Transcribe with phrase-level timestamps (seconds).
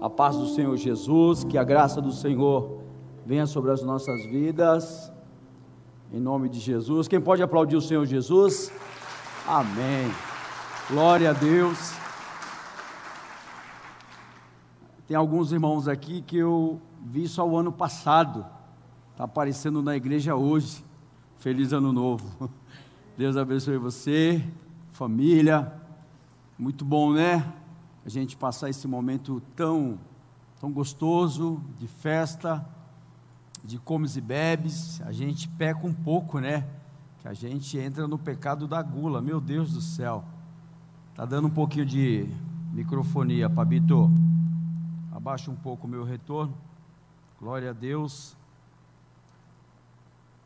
[0.00, 2.78] A paz do Senhor Jesus, que a graça do Senhor
[3.26, 5.10] venha sobre as nossas vidas.
[6.12, 7.08] Em nome de Jesus.
[7.08, 8.70] Quem pode aplaudir o Senhor Jesus?
[9.44, 10.08] Amém.
[10.88, 11.92] Glória a Deus.
[15.08, 18.46] Tem alguns irmãos aqui que eu vi só o ano passado.
[19.10, 20.84] Está aparecendo na igreja hoje.
[21.40, 22.48] Feliz ano novo.
[23.18, 24.44] Deus abençoe você,
[24.92, 25.72] família.
[26.56, 27.44] Muito bom, né?
[28.08, 29.98] A gente passar esse momento tão,
[30.58, 32.64] tão gostoso de festa,
[33.62, 35.02] de comes e bebes.
[35.02, 36.66] A gente peca um pouco, né?
[37.20, 39.20] Que a gente entra no pecado da gula.
[39.20, 40.24] Meu Deus do céu.
[41.14, 42.26] Tá dando um pouquinho de
[42.72, 44.10] microfonia, Pabito.
[45.14, 46.54] Abaixa um pouco o meu retorno.
[47.38, 48.34] Glória a Deus.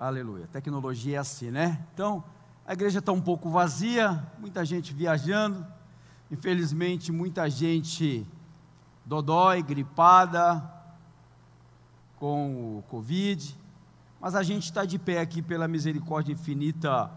[0.00, 0.48] Aleluia.
[0.52, 1.78] Tecnologia é assim, né?
[1.94, 2.24] Então,
[2.66, 5.64] a igreja está um pouco vazia, muita gente viajando.
[6.32, 8.26] Infelizmente, muita gente
[9.04, 10.64] dodói, gripada
[12.18, 13.54] com o Covid,
[14.18, 17.10] mas a gente está de pé aqui pela misericórdia infinita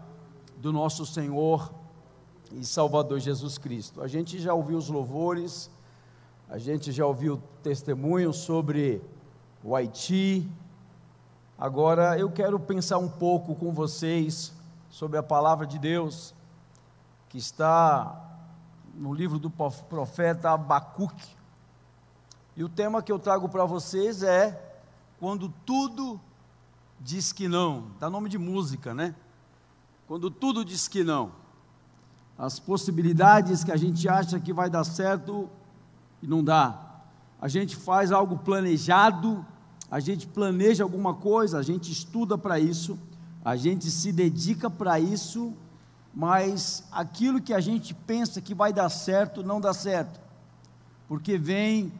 [0.58, 1.72] do nosso Senhor
[2.52, 4.02] e Salvador Jesus Cristo.
[4.02, 5.70] A gente já ouviu os louvores,
[6.50, 9.00] a gente já ouviu testemunhos sobre
[9.64, 10.46] o Haiti.
[11.58, 14.52] Agora eu quero pensar um pouco com vocês
[14.90, 16.34] sobre a palavra de Deus
[17.30, 18.25] que está
[18.98, 21.36] no livro do profeta Abacuque.
[22.56, 24.58] E o tema que eu trago para vocês é
[25.20, 26.18] quando tudo
[27.00, 27.84] diz que não.
[28.00, 29.14] Dá nome de música, né?
[30.08, 31.30] Quando tudo diz que não.
[32.38, 35.48] As possibilidades que a gente acha que vai dar certo
[36.22, 36.78] e não dá.
[37.40, 39.44] A gente faz algo planejado,
[39.90, 42.98] a gente planeja alguma coisa, a gente estuda para isso,
[43.44, 45.52] a gente se dedica para isso
[46.16, 50.18] mas aquilo que a gente pensa que vai dar certo, não dá certo,
[51.06, 51.92] porque vem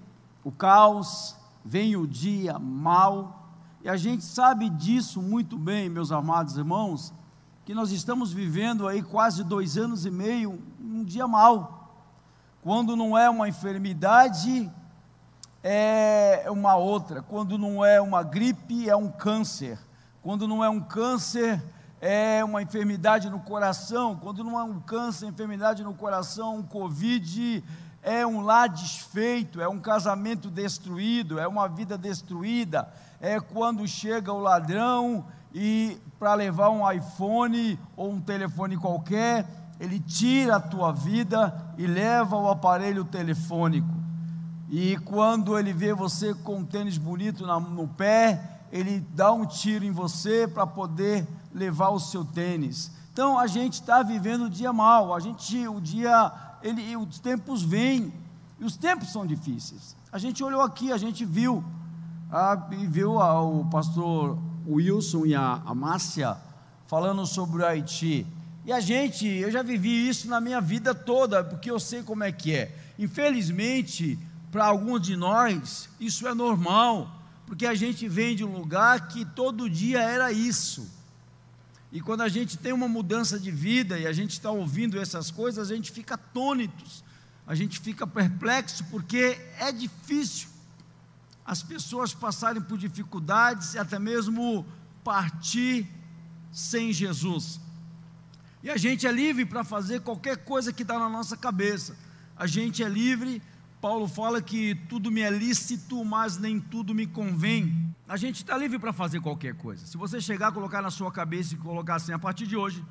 [0.43, 3.47] o caos, vem o dia mal,
[3.85, 7.13] e a gente sabe disso muito bem, meus amados irmãos,
[7.67, 11.93] que nós estamos vivendo aí quase dois anos e meio, um dia mal,
[12.63, 14.71] quando não é uma enfermidade,
[15.63, 19.79] é uma outra, quando não é uma gripe, é um câncer,
[20.23, 21.63] quando não é um câncer,
[22.01, 27.65] é uma enfermidade no coração, quando não é um câncer, enfermidade no coração, um Covid,
[28.03, 32.89] é um lar desfeito, é um casamento destruído, é uma vida destruída,
[33.21, 35.25] é quando chega o ladrão
[35.55, 39.47] e para levar um iPhone ou um telefone qualquer,
[39.81, 43.89] ele tira a tua vida e leva o aparelho telefônico.
[44.71, 48.41] E quando ele vê você com um tênis bonito no pé,
[48.73, 51.27] ele dá um tiro em você para poder
[51.57, 52.91] levar o seu tênis.
[53.13, 56.31] Então a gente está vivendo o dia mal, a gente, o dia,
[56.63, 58.13] ele, os tempos vêm,
[58.61, 59.97] e os tempos são difíceis.
[60.13, 61.65] A gente olhou aqui, a gente viu,
[62.31, 66.37] a, viu a, o pastor Wilson e a, a Márcia
[66.87, 68.27] falando sobre o Haiti.
[68.67, 72.23] E a gente, eu já vivi isso na minha vida toda, porque eu sei como
[72.23, 72.75] é que é.
[72.99, 74.19] Infelizmente,
[74.53, 77.11] para alguns de nós, isso é normal,
[77.47, 80.96] porque a gente vem de um lugar que todo dia era isso.
[81.93, 85.31] E quando a gente tem uma mudança de vida e a gente está ouvindo essas
[85.31, 87.03] coisas, a gente fica atônitos,
[87.47, 90.49] a gente fica perplexo, porque é difícil
[91.45, 94.67] as pessoas passarem por dificuldades e até mesmo
[95.05, 95.87] partir
[96.53, 97.61] sem Jesus.
[98.63, 101.97] E a gente é livre para fazer qualquer coisa que está na nossa cabeça.
[102.37, 103.41] A gente é livre
[103.81, 107.86] Paulo fala que tudo me é lícito, mas nem tudo me convém.
[108.09, 109.85] A gente está livre para fazer qualquer coisa.
[109.85, 112.85] Se você chegar, colocar na sua cabeça e colocar assim: a partir de hoje,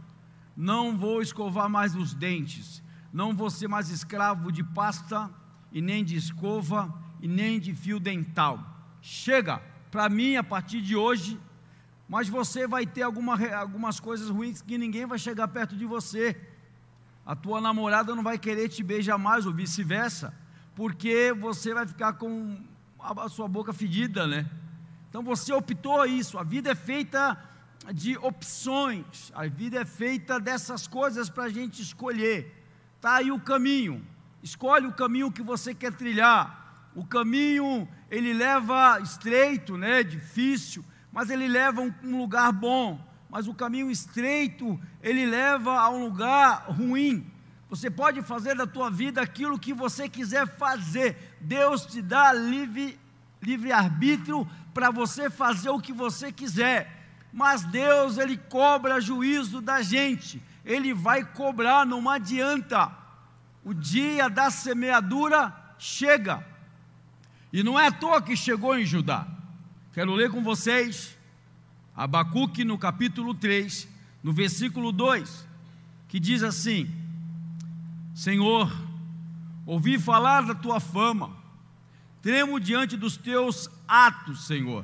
[0.55, 2.83] não vou escovar mais os dentes,
[3.13, 5.29] não vou ser mais escravo de pasta,
[5.71, 8.59] e nem de escova, e nem de fio dental.
[9.01, 11.39] Chega, para mim, a partir de hoje,
[12.09, 16.35] mas você vai ter alguma, algumas coisas ruins que ninguém vai chegar perto de você.
[17.25, 20.33] A tua namorada não vai querer te beijar mais, ou vice-versa
[20.75, 22.57] porque você vai ficar com
[22.99, 24.45] a sua boca fedida, né?
[25.15, 26.37] Então você optou isso.
[26.37, 27.41] A vida é feita
[27.93, 32.53] de opções, a vida é feita dessas coisas para a gente escolher.
[32.99, 34.05] Tá aí o caminho.
[34.43, 36.89] Escolhe o caminho que você quer trilhar.
[36.93, 40.03] O caminho ele leva estreito, né?
[40.03, 40.83] Difícil,
[41.13, 42.99] mas ele leva um, um lugar bom.
[43.29, 47.25] Mas o caminho estreito ele leva a um lugar ruim.
[47.69, 51.37] Você pode fazer da tua vida aquilo que você quiser fazer.
[51.39, 52.99] Deus te dá livre,
[53.41, 57.07] livre arbítrio para você fazer o que você quiser.
[57.31, 60.43] Mas Deus, Ele cobra juízo da gente.
[60.65, 62.91] Ele vai cobrar, não adianta.
[63.63, 66.45] O dia da semeadura chega.
[67.53, 69.25] E não é à toa que chegou em Judá.
[69.93, 71.15] Quero ler com vocês
[71.95, 73.87] Abacuque no capítulo 3,
[74.21, 75.47] no versículo 2,
[76.09, 76.93] que diz assim:
[78.13, 78.69] Senhor,
[79.65, 81.31] ouvi falar da tua fama,
[82.25, 84.83] tremo diante dos teus atos, Senhor.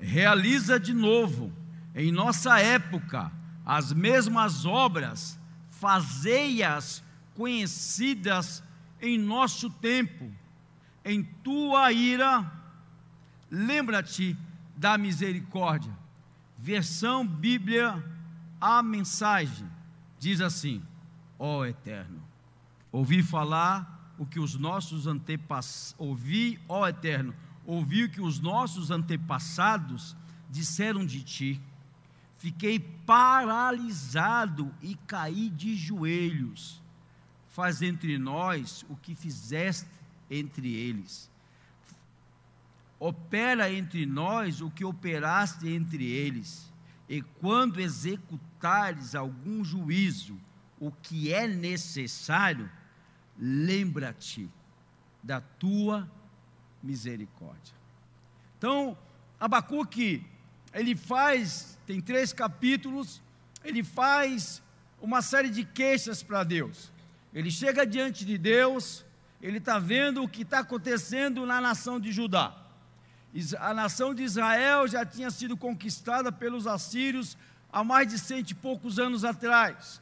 [0.00, 1.52] Realiza de novo,
[1.94, 3.30] em nossa época,
[3.62, 5.38] as mesmas obras,
[5.68, 7.04] fazei-as
[7.34, 8.64] conhecidas
[9.02, 10.32] em nosso tempo.
[11.04, 12.50] Em tua ira,
[13.50, 14.34] lembra-te
[14.74, 15.92] da misericórdia.
[16.56, 18.02] Versão Bíblia,
[18.58, 19.68] a mensagem,
[20.18, 20.82] diz assim:
[21.38, 22.22] Ó Eterno,
[22.90, 23.91] ouvi falar
[24.22, 27.34] o que os nossos antepassados, ouvi, ó Eterno,
[27.66, 30.16] ouvi o que os nossos antepassados
[30.50, 31.60] disseram de ti
[32.42, 36.82] Fiquei paralisado e caí de joelhos.
[37.50, 39.86] Faz entre nós o que fizeste
[40.28, 41.30] entre eles.
[42.98, 46.68] Opera entre nós o que operaste entre eles.
[47.08, 50.36] E quando executares algum juízo,
[50.80, 52.68] o que é necessário,
[53.38, 54.50] lembra-te
[55.22, 56.10] da tua
[56.82, 57.74] misericórdia.
[58.58, 58.96] Então,
[59.38, 60.24] Abacuque
[60.72, 63.20] ele faz, tem três capítulos,
[63.62, 64.62] ele faz
[65.00, 66.90] uma série de queixas para Deus.
[67.34, 69.04] Ele chega diante de Deus,
[69.40, 72.56] ele está vendo o que está acontecendo na nação de Judá.
[73.58, 77.36] A nação de Israel já tinha sido conquistada pelos assírios
[77.72, 80.00] há mais de cento e poucos anos atrás.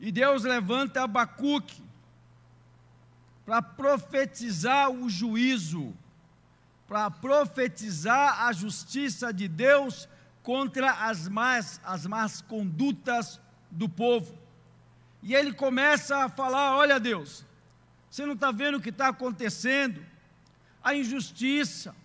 [0.00, 1.81] E Deus levanta Abacuque
[3.44, 5.94] para profetizar o juízo
[6.92, 10.06] para profetizar a justiça de Deus
[10.42, 13.40] contra as más, as más condutas
[13.70, 14.36] do povo.
[15.22, 17.46] E ele começa a falar: Olha, Deus,
[18.10, 20.04] você não está vendo o que está acontecendo?
[20.84, 21.96] A injustiça,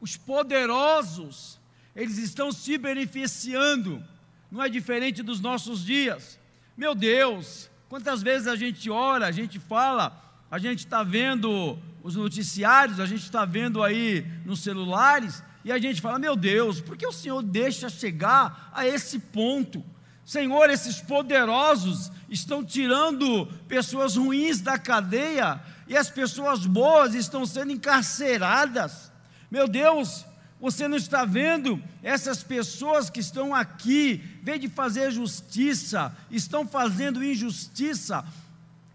[0.00, 1.60] os poderosos,
[1.94, 4.02] eles estão se beneficiando,
[4.50, 6.40] não é diferente dos nossos dias.
[6.74, 12.16] Meu Deus, quantas vezes a gente ora, a gente fala, a gente está vendo os
[12.16, 16.96] noticiários, a gente está vendo aí nos celulares, e a gente fala: meu Deus, por
[16.96, 19.84] que o Senhor deixa chegar a esse ponto?
[20.24, 27.72] Senhor, esses poderosos estão tirando pessoas ruins da cadeia e as pessoas boas estão sendo
[27.72, 29.10] encarceradas.
[29.50, 30.26] Meu Deus,
[30.60, 37.24] você não está vendo essas pessoas que estão aqui, em de fazer justiça, estão fazendo
[37.24, 38.24] injustiça,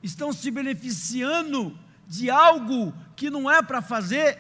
[0.04, 4.38] estão se beneficiando de algo que não é para fazer.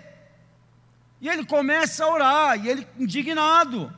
[1.21, 3.91] E ele começa a orar, e ele indignado.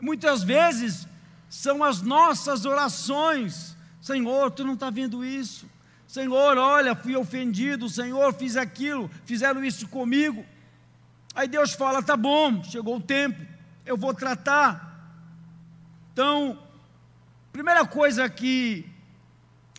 [0.00, 1.06] Muitas vezes
[1.48, 5.70] são as nossas orações: Senhor, tu não está vendo isso.
[6.08, 7.88] Senhor, olha, fui ofendido.
[7.88, 10.44] Senhor, fiz aquilo, fizeram isso comigo.
[11.34, 13.40] Aí Deus fala: tá bom, chegou o tempo,
[13.86, 14.90] eu vou tratar.
[16.12, 16.58] Então,
[17.52, 18.91] primeira coisa que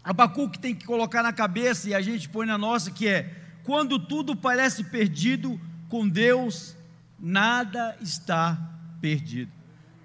[0.03, 3.29] Abacuque tem que colocar na cabeça e a gente põe na nossa, que é
[3.63, 6.75] quando tudo parece perdido, com Deus
[7.17, 8.57] nada está
[9.00, 9.51] perdido.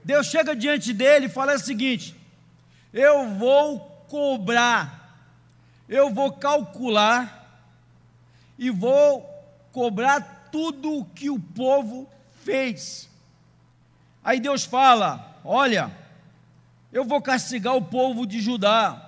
[0.05, 2.15] Deus chega diante dele e fala o seguinte:
[2.93, 5.21] eu vou cobrar,
[5.89, 7.62] eu vou calcular
[8.56, 9.29] e vou
[9.73, 12.09] cobrar tudo o que o povo
[12.45, 13.11] fez.
[14.23, 15.90] Aí Deus fala: olha,
[16.93, 19.08] eu vou castigar o povo de Judá.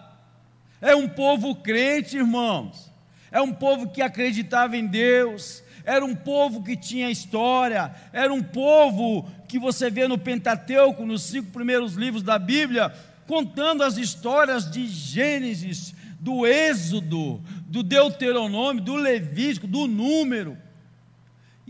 [0.81, 2.91] É um povo crente, irmãos.
[3.31, 8.43] É um povo que acreditava em Deus, era um povo que tinha história, era um
[8.43, 12.93] povo que você vê no Pentateuco, nos cinco primeiros livros da Bíblia,
[13.27, 20.59] contando as histórias de Gênesis, do Êxodo, do Deuteronômio, do Levítico, do Número.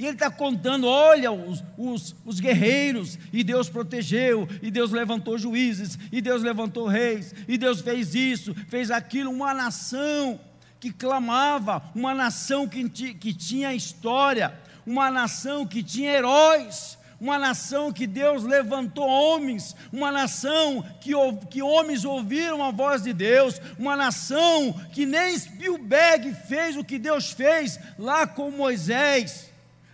[0.01, 5.37] E ele está contando: olha, os, os, os, guerreiros, e Deus protegeu, e Deus levantou
[5.37, 10.41] juízes, e Deus levantou reis, e Deus fez isso, fez aquilo, uma nação
[10.81, 17.93] que clamava, uma nação que, que tinha história, uma nação que tinha heróis, uma nação
[17.93, 21.13] que Deus levantou homens, uma nação que,
[21.51, 26.99] que homens ouviram a voz de Deus, uma nação que nem Spielberg fez o que
[26.99, 29.50] Deus fez lá com Moisés.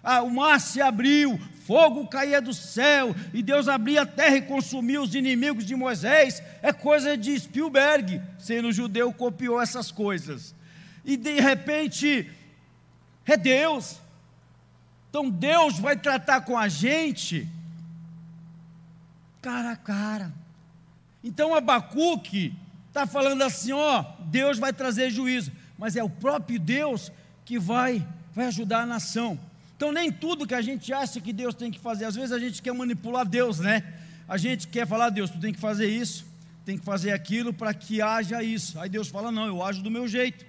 [0.09, 4.43] Ah, o mar se abriu, fogo caía do céu, e Deus abria a terra e
[4.43, 6.43] consumia os inimigos de Moisés.
[6.63, 10.55] É coisa de Spielberg, sendo judeu, copiou essas coisas
[11.07, 12.29] e de repente
[13.25, 14.01] é Deus.
[15.09, 17.49] Então Deus vai tratar com a gente
[19.41, 20.33] cara a cara.
[21.23, 22.53] Então Abacuque
[22.89, 27.13] está falando assim: ó, Deus vai trazer juízo, mas é o próprio Deus
[27.45, 29.39] que vai, vai ajudar a nação.
[29.77, 32.39] Então, nem tudo que a gente acha que Deus tem que fazer, às vezes a
[32.39, 33.83] gente quer manipular Deus, né?
[34.27, 36.25] A gente quer falar, Deus, tu tem que fazer isso,
[36.65, 38.81] tem que fazer aquilo para que haja isso.
[38.81, 40.45] Aí Deus fala, não, eu ajo do meu jeito.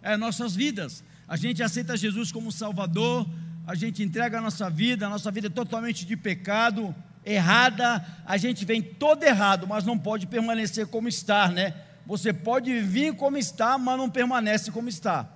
[0.00, 1.02] É nossas vidas.
[1.26, 3.28] A gente aceita Jesus como Salvador,
[3.66, 6.94] a gente entrega a nossa vida, a nossa vida é totalmente de pecado,
[7.24, 11.74] errada, a gente vem todo errado, mas não pode permanecer como está, né?
[12.06, 15.28] Você pode vir como está, mas não permanece como está.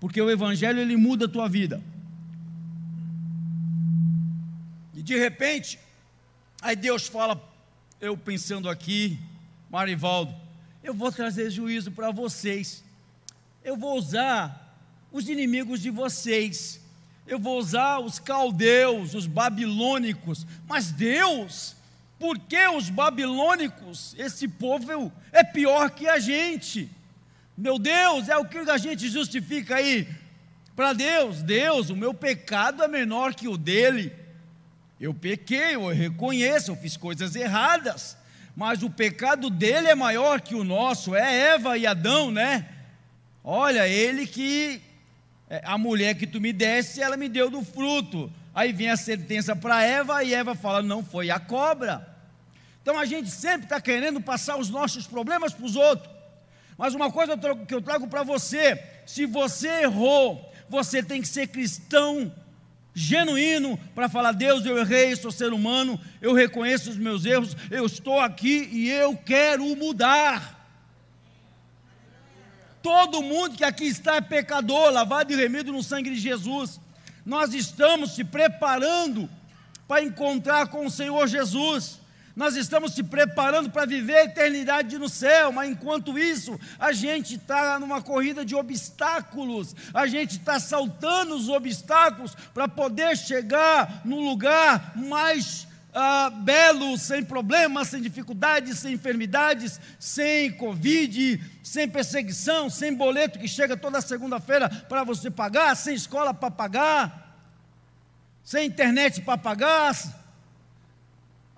[0.00, 1.82] Porque o evangelho ele muda a tua vida.
[4.93, 5.78] E de repente,
[6.62, 7.38] aí Deus fala,
[8.00, 9.18] eu pensando aqui,
[9.68, 10.34] Marivaldo,
[10.82, 12.82] eu vou trazer juízo para vocês.
[13.62, 14.74] Eu vou usar
[15.12, 16.80] os inimigos de vocês.
[17.26, 20.46] Eu vou usar os caldeus, os babilônicos.
[20.66, 21.76] Mas Deus,
[22.18, 26.90] por que os babilônicos, esse povo é pior que a gente?
[27.54, 30.08] Meu Deus, é o que a gente justifica aí
[30.74, 31.42] para Deus.
[31.42, 34.23] Deus, o meu pecado é menor que o dele.
[35.04, 38.16] Eu pequei, eu reconheço, eu fiz coisas erradas,
[38.56, 41.14] mas o pecado dele é maior que o nosso.
[41.14, 42.66] É Eva e Adão, né?
[43.44, 44.80] Olha, ele que
[45.50, 48.32] é, a mulher que tu me desse, ela me deu do fruto.
[48.54, 52.08] Aí vem a sentença para Eva e Eva fala: não foi a cobra.
[52.80, 56.10] Então a gente sempre está querendo passar os nossos problemas para os outros.
[56.78, 57.36] Mas uma coisa
[57.68, 62.32] que eu trago para você: se você errou, você tem que ser cristão
[62.94, 67.84] genuíno para falar: Deus, eu errei, sou ser humano, eu reconheço os meus erros, eu
[67.84, 70.54] estou aqui e eu quero mudar.
[72.80, 76.78] Todo mundo que aqui está é pecador, lavado e remido no sangue de Jesus.
[77.24, 79.28] Nós estamos se preparando
[79.88, 81.98] para encontrar com o Senhor Jesus.
[82.36, 87.36] Nós estamos se preparando para viver a eternidade no céu, mas enquanto isso, a gente
[87.36, 94.18] está numa corrida de obstáculos, a gente está saltando os obstáculos para poder chegar no
[94.18, 102.92] lugar mais ah, belo, sem problemas, sem dificuldades, sem enfermidades, sem Covid, sem perseguição, sem
[102.92, 107.38] boleto que chega toda segunda-feira para você pagar, sem escola para pagar,
[108.42, 109.94] sem internet para pagar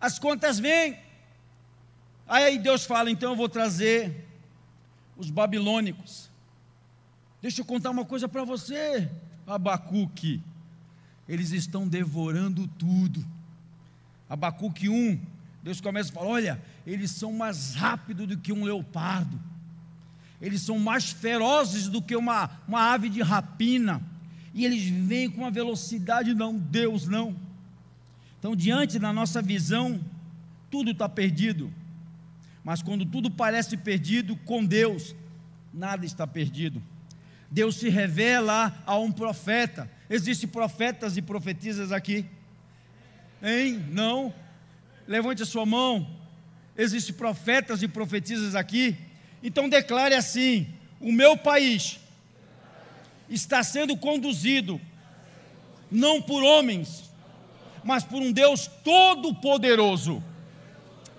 [0.00, 0.98] as contas vêm.
[2.26, 4.26] Aí Deus fala: então eu vou trazer
[5.16, 6.30] os babilônicos.
[7.40, 9.10] Deixa eu contar uma coisa para você,
[9.46, 10.42] Abacuque.
[11.28, 13.24] Eles estão devorando tudo.
[14.28, 15.20] Abacuque 1,
[15.62, 19.40] Deus começa a falar: olha, eles são mais rápidos do que um leopardo,
[20.40, 24.02] eles são mais ferozes do que uma, uma ave de rapina,
[24.52, 27.45] e eles vêm com uma velocidade, não, Deus não.
[28.46, 30.00] Então, diante da nossa visão,
[30.70, 31.68] tudo está perdido.
[32.62, 35.16] Mas quando tudo parece perdido, com Deus,
[35.74, 36.80] nada está perdido.
[37.50, 39.90] Deus se revela a um profeta.
[40.08, 42.24] Existem profetas e profetisas aqui?
[43.42, 43.84] Hein?
[43.90, 44.32] Não?
[45.08, 46.08] Levante a sua mão.
[46.78, 48.96] Existem profetas e profetisas aqui?
[49.42, 50.68] Então declare assim:
[51.00, 51.98] o meu país
[53.28, 54.80] está sendo conduzido
[55.90, 57.06] não por homens,
[57.86, 60.22] mas por um Deus todo-poderoso.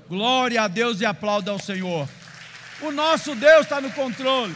[0.09, 2.07] Glória a Deus e aplauda ao Senhor.
[2.81, 4.55] O nosso Deus está no controle.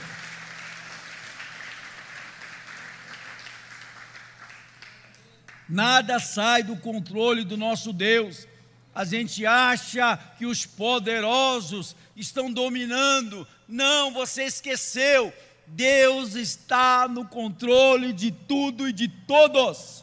[5.67, 8.45] Nada sai do controle do nosso Deus.
[8.93, 13.47] A gente acha que os poderosos estão dominando.
[13.67, 15.33] Não, você esqueceu.
[15.65, 20.00] Deus está no controle de tudo e de todos.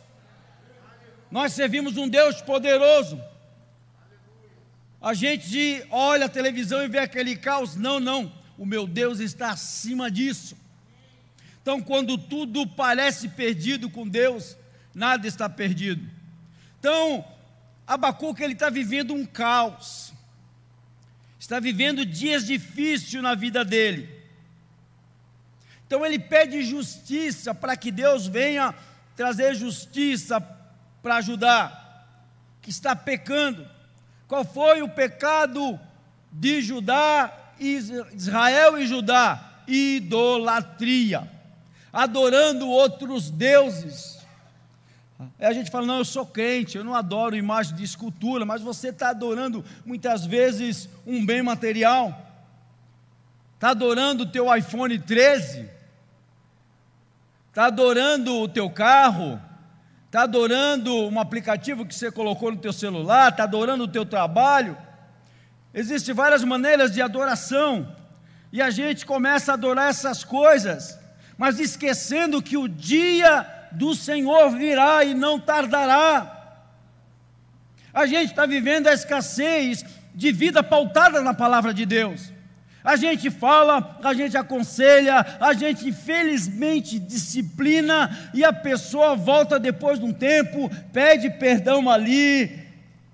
[1.31, 3.21] Nós servimos um Deus poderoso.
[5.01, 7.77] A gente olha a televisão e vê aquele caos.
[7.77, 8.33] Não, não.
[8.57, 10.57] O meu Deus está acima disso.
[11.63, 14.57] Então, quando tudo parece perdido com Deus,
[14.95, 16.09] nada está perdido.
[16.81, 17.25] Então,
[17.87, 20.13] Abacuque ele está vivendo um caos.
[21.39, 24.19] Está vivendo dias difíceis na vida dele.
[25.87, 28.75] Então ele pede justiça para que Deus venha
[29.17, 30.39] trazer justiça
[31.03, 32.07] para ajudar,
[32.63, 33.67] que está pecando.
[34.27, 35.79] Qual foi o pecado
[36.31, 39.45] de Judá, Israel e Judá?
[39.67, 41.31] Idolatria,
[41.93, 44.19] adorando outros deuses.
[45.39, 48.63] Aí a gente fala, não, eu sou crente, eu não adoro imagem de escultura, mas
[48.63, 52.17] você está adorando muitas vezes um bem material,
[53.55, 55.69] está adorando o teu iPhone 13,
[57.49, 59.41] está adorando o teu carro,
[60.09, 64.77] está adorando um aplicativo que você colocou no teu celular, está adorando o teu trabalho.
[65.73, 67.95] Existem várias maneiras de adoração,
[68.51, 70.99] e a gente começa a adorar essas coisas,
[71.37, 76.37] mas esquecendo que o dia do Senhor virá e não tardará.
[77.93, 79.85] A gente está vivendo a escassez
[80.15, 82.33] de vida pautada na palavra de Deus.
[82.83, 89.99] A gente fala, a gente aconselha, a gente infelizmente disciplina e a pessoa volta depois
[89.99, 92.67] de um tempo, pede perdão ali.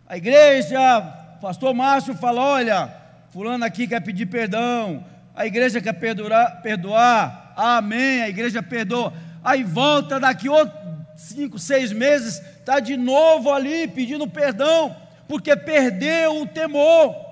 [0.06, 1.00] A igreja,
[1.40, 2.94] pastor Márcio fala: olha,
[3.30, 5.04] fulano aqui quer pedir perdão,
[5.34, 9.12] a igreja quer perdoar, perdoar, amém, a igreja perdoa.
[9.42, 10.76] Aí volta daqui outro,
[11.16, 14.94] cinco, seis meses, está de novo ali pedindo perdão,
[15.26, 17.23] porque perdeu o temor.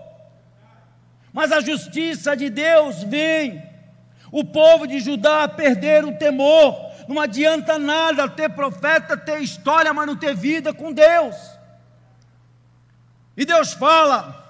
[1.33, 3.63] Mas a justiça de Deus vem.
[4.31, 6.93] O povo de Judá perderam o temor.
[7.09, 11.37] Não adianta nada ter profeta, ter história, mas não ter vida com Deus.
[13.37, 14.43] E Deus fala,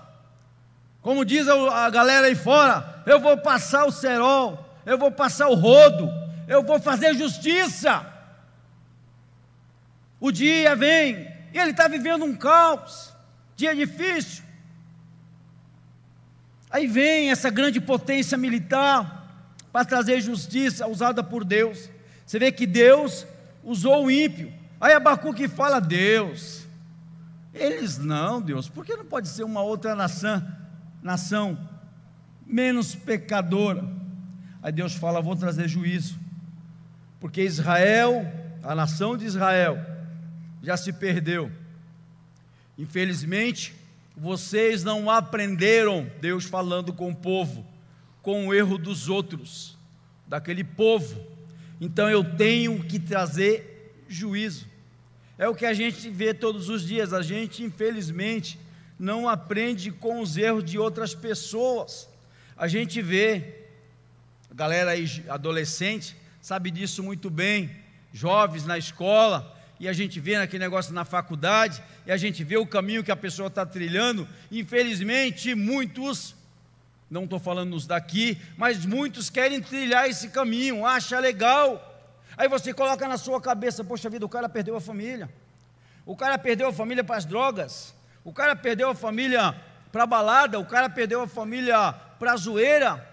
[1.00, 5.54] como diz a galera aí fora: eu vou passar o cerol, eu vou passar o
[5.54, 6.10] rodo,
[6.48, 8.06] eu vou fazer justiça.
[10.20, 13.12] O dia vem, e ele está vivendo um caos,
[13.56, 14.44] dia difícil.
[16.72, 21.90] Aí vem essa grande potência militar para trazer justiça usada por Deus.
[22.24, 23.26] Você vê que Deus
[23.62, 24.50] usou o ímpio.
[24.80, 26.66] Aí Abacuque fala: Deus,
[27.52, 30.42] eles não, Deus, por que não pode ser uma outra nação,
[31.02, 31.58] nação
[32.46, 33.86] menos pecadora?
[34.62, 36.18] Aí Deus fala: Vou trazer juízo,
[37.20, 38.26] porque Israel,
[38.62, 39.78] a nação de Israel,
[40.62, 41.52] já se perdeu.
[42.78, 43.74] Infelizmente,
[44.16, 47.66] vocês não aprenderam, Deus falando com o povo,
[48.20, 49.76] com o erro dos outros,
[50.26, 51.26] daquele povo.
[51.80, 54.66] Então eu tenho que trazer juízo.
[55.38, 57.12] É o que a gente vê todos os dias.
[57.12, 58.58] A gente, infelizmente,
[58.98, 62.08] não aprende com os erros de outras pessoas.
[62.56, 63.64] A gente vê,
[64.50, 67.70] a galera aí, adolescente, sabe disso muito bem,
[68.12, 72.56] jovens na escola, e a gente vê aquele negócio na faculdade, e a gente vê
[72.56, 74.28] o caminho que a pessoa está trilhando.
[74.50, 76.34] Infelizmente, muitos,
[77.10, 81.88] não estou falando nos daqui, mas muitos querem trilhar esse caminho, acha legal.
[82.36, 85.28] Aí você coloca na sua cabeça: poxa vida, o cara perdeu a família,
[86.06, 87.94] o cara perdeu a família para as drogas,
[88.24, 89.54] o cara perdeu a família
[89.90, 93.08] para a balada, o cara perdeu a família para a zoeira.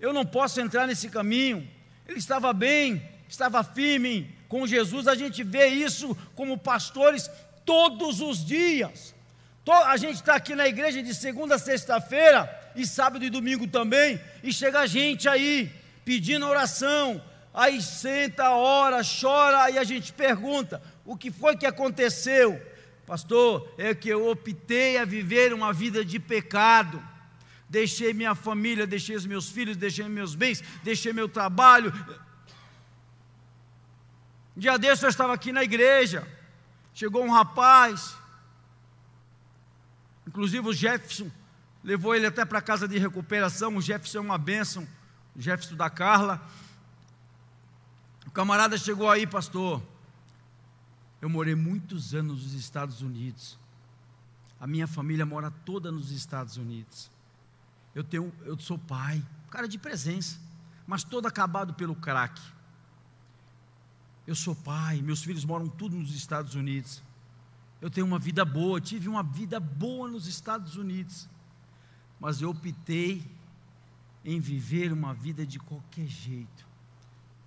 [0.00, 1.68] Eu não posso entrar nesse caminho.
[2.08, 7.30] Ele estava bem, estava firme, com Jesus, a gente vê isso como pastores
[7.64, 9.14] todos os dias.
[9.86, 14.20] A gente está aqui na igreja de segunda a sexta-feira, e sábado e domingo também,
[14.42, 15.72] e chega gente aí
[16.04, 17.22] pedindo oração,
[17.54, 22.60] aí senta, ora, chora, aí a gente pergunta: o que foi que aconteceu?
[23.06, 27.02] Pastor, é que eu optei a viver uma vida de pecado.
[27.70, 31.90] Deixei minha família, deixei os meus filhos, deixei meus bens, deixei meu trabalho,
[34.56, 36.26] um dia desse eu estava aqui na igreja,
[36.92, 38.14] chegou um rapaz,
[40.26, 41.30] inclusive o Jefferson,
[41.82, 43.76] levou ele até para a casa de recuperação.
[43.76, 44.86] O Jefferson é uma bênção,
[45.34, 46.40] o Jefferson da Carla.
[48.26, 49.82] O camarada chegou aí, pastor.
[51.20, 53.58] Eu morei muitos anos nos Estados Unidos.
[54.60, 57.10] A minha família mora toda nos Estados Unidos.
[57.94, 60.38] Eu tenho, eu sou pai, cara de presença,
[60.86, 62.40] mas todo acabado pelo crack.
[64.26, 67.02] Eu sou pai, meus filhos moram tudo nos Estados Unidos.
[67.80, 71.28] Eu tenho uma vida boa, tive uma vida boa nos Estados Unidos.
[72.20, 73.24] Mas eu optei
[74.24, 76.64] em viver uma vida de qualquer jeito.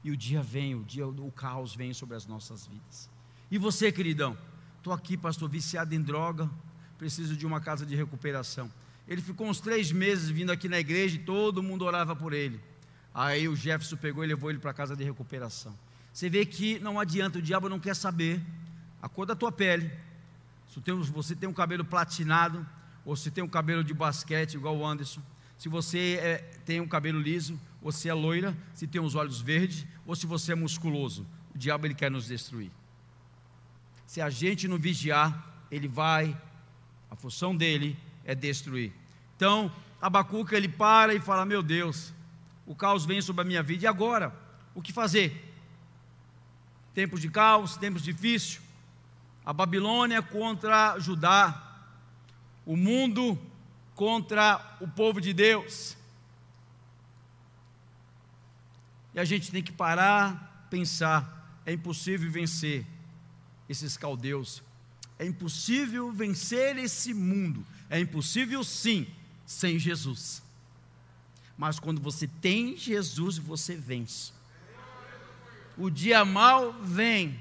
[0.04, 3.10] E o dia vem, o dia o caos vem sobre as nossas vidas.
[3.50, 4.38] E você, queridão?
[4.78, 6.50] Estou aqui, pastor, viciado em droga,
[6.98, 8.70] preciso de uma casa de recuperação.
[9.08, 12.60] Ele ficou uns três meses vindo aqui na igreja e todo mundo orava por ele.
[13.14, 15.74] Aí o Jefferson pegou e levou ele para a casa de recuperação.
[16.16, 18.42] Você vê que não adianta, o diabo não quer saber
[19.02, 19.92] a cor da tua pele.
[20.70, 20.80] Se
[21.12, 22.66] você tem um cabelo platinado,
[23.04, 25.22] ou se tem um cabelo de basquete, igual o Anderson.
[25.58, 29.86] Se você é, tem um cabelo liso, você é loira, se tem os olhos verdes,
[30.06, 31.28] ou se você é musculoso.
[31.54, 32.72] O diabo ele quer nos destruir.
[34.08, 36.34] Se a gente não vigiar, ele vai,
[37.12, 38.94] a função dele é destruir.
[39.36, 39.70] Então,
[40.02, 42.14] Abacuca ele para e fala: Meu Deus,
[42.66, 44.34] o caos vem sobre a minha vida, e agora?
[44.74, 45.52] O que fazer?
[46.96, 48.62] Tempos de caos, tempos difíceis.
[49.46, 51.62] A Babilônia contra Judá,
[52.66, 53.40] o mundo
[53.94, 55.96] contra o povo de Deus.
[59.14, 62.86] E a gente tem que parar, pensar: é impossível vencer
[63.70, 64.64] esses caldeus,
[65.20, 69.06] é impossível vencer esse mundo, é impossível sim,
[69.46, 70.42] sem Jesus.
[71.58, 74.35] Mas quando você tem Jesus, você vence
[75.78, 77.40] o dia mal vem,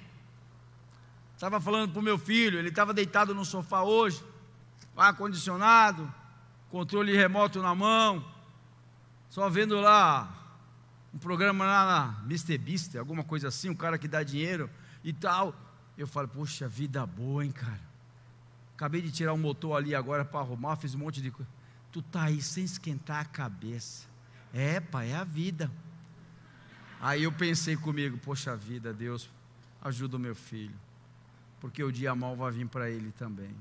[1.35, 4.25] Estava falando para o meu filho, ele estava deitado no sofá hoje,
[4.97, 6.11] ar-condicionado,
[6.70, 8.25] controle remoto na mão,
[9.29, 10.33] só vendo lá
[11.12, 12.57] um programa lá na Mr.
[12.57, 14.70] Beast, alguma coisa assim, um cara que dá dinheiro
[15.03, 15.55] e tal.
[15.99, 17.81] Eu falo, poxa, vida boa, hein, cara.
[18.75, 21.51] Acabei de tirar o motor ali agora para arrumar, fiz um monte de coisa.
[21.92, 24.07] Tu tá aí sem esquentar a cabeça.
[24.53, 25.70] É, pai, é a vida.
[27.00, 29.28] Aí eu pensei comigo, poxa vida, Deus,
[29.83, 30.74] ajuda o meu filho.
[31.61, 33.54] Porque o dia mal vai vir para ele também.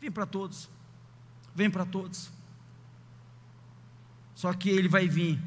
[0.00, 0.68] Vem para todos.
[1.54, 2.30] Vem para todos.
[4.34, 5.40] Só que ele vai vir,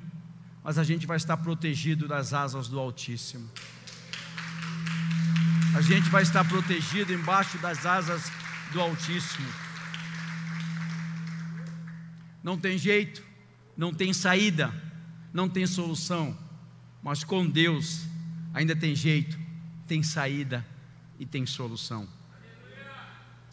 [0.63, 3.49] mas a gente vai estar protegido das asas do Altíssimo.
[5.75, 8.31] A gente vai estar protegido embaixo das asas
[8.71, 9.47] do Altíssimo.
[12.43, 13.23] Não tem jeito,
[13.77, 14.73] não tem saída,
[15.31, 16.35] não tem solução,
[17.01, 18.05] mas com Deus
[18.53, 19.39] ainda tem jeito,
[19.87, 20.65] tem saída
[21.17, 22.07] e tem solução.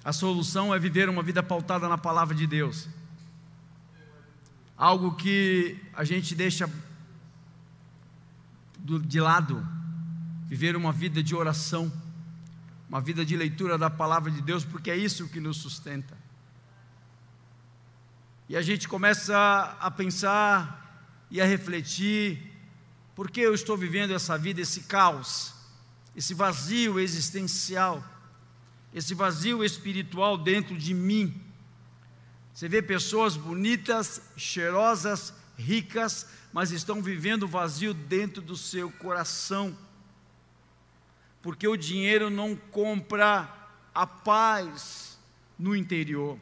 [0.05, 2.89] A solução é viver uma vida pautada na palavra de Deus.
[4.77, 6.71] Algo que a gente deixa
[8.79, 9.67] de lado,
[10.47, 11.91] viver uma vida de oração
[12.89, 16.17] uma vida de leitura da palavra de Deus, porque é isso que nos sustenta.
[18.49, 22.53] E a gente começa a pensar e a refletir:
[23.17, 25.53] por que eu estou vivendo essa vida, esse caos,
[26.15, 28.05] esse vazio existencial,
[28.95, 31.43] esse vazio espiritual dentro de mim?
[32.55, 39.77] Você vê pessoas bonitas, cheirosas, ricas, mas estão vivendo vazio dentro do seu coração
[41.47, 43.49] porque o dinheiro não compra
[43.95, 45.17] a paz
[45.57, 46.37] no interior.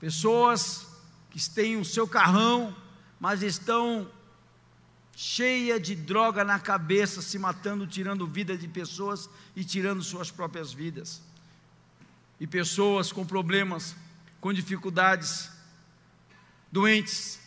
[0.00, 0.86] Pessoas
[1.28, 2.74] que têm o seu carrão,
[3.20, 4.10] mas estão
[5.20, 10.72] cheia de droga na cabeça, se matando, tirando vida de pessoas e tirando suas próprias
[10.72, 11.20] vidas.
[12.38, 13.96] E pessoas com problemas,
[14.40, 15.50] com dificuldades,
[16.70, 17.40] doentes,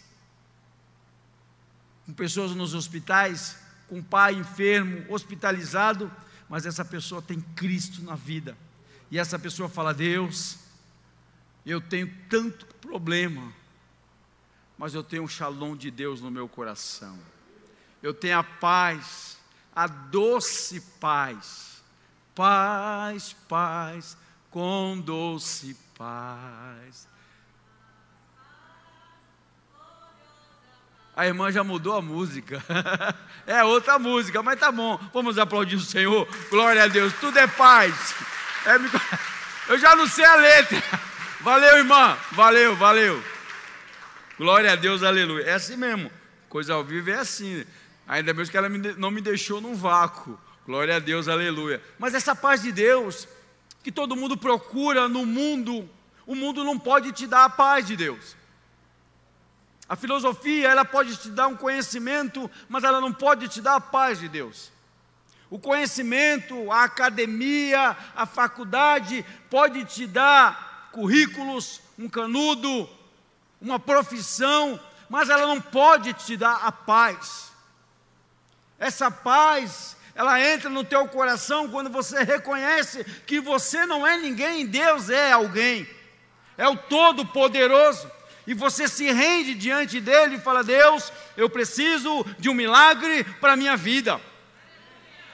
[2.05, 3.55] com pessoas nos hospitais,
[3.87, 6.11] com um pai enfermo, hospitalizado,
[6.49, 8.57] mas essa pessoa tem Cristo na vida.
[9.09, 10.57] E essa pessoa fala: Deus,
[11.65, 13.53] eu tenho tanto problema,
[14.77, 17.17] mas eu tenho o shalom de Deus no meu coração.
[18.01, 19.37] Eu tenho a paz,
[19.75, 21.83] a doce paz.
[22.33, 24.17] Paz, paz,
[24.49, 27.07] com doce paz.
[31.15, 32.63] A irmã já mudou a música.
[33.45, 34.97] é outra música, mas tá bom.
[35.13, 36.27] Vamos aplaudir o Senhor.
[36.49, 37.13] Glória a Deus.
[37.19, 38.15] Tudo é paz.
[38.65, 38.71] É...
[39.71, 40.81] Eu já não sei a letra.
[41.41, 42.17] Valeu, irmã.
[42.31, 43.23] Valeu, valeu.
[44.37, 45.43] Glória a Deus, aleluia.
[45.43, 46.11] É assim mesmo.
[46.49, 47.65] Coisa ao vivo é assim.
[48.11, 50.37] Ainda bem que ela não me deixou num vácuo.
[50.65, 51.81] Glória a Deus, aleluia.
[51.97, 53.25] Mas essa paz de Deus,
[53.81, 55.89] que todo mundo procura no mundo,
[56.27, 58.35] o mundo não pode te dar a paz de Deus.
[59.87, 63.81] A filosofia, ela pode te dar um conhecimento, mas ela não pode te dar a
[63.81, 64.73] paz de Deus.
[65.49, 72.89] O conhecimento, a academia, a faculdade pode te dar currículos, um canudo,
[73.61, 74.77] uma profissão,
[75.09, 77.50] mas ela não pode te dar a paz.
[78.81, 84.65] Essa paz, ela entra no teu coração quando você reconhece que você não é ninguém,
[84.65, 85.87] Deus é alguém.
[86.57, 88.09] É o Todo-Poderoso
[88.47, 93.53] e você se rende diante dele e fala: Deus, eu preciso de um milagre para
[93.53, 94.19] a minha vida.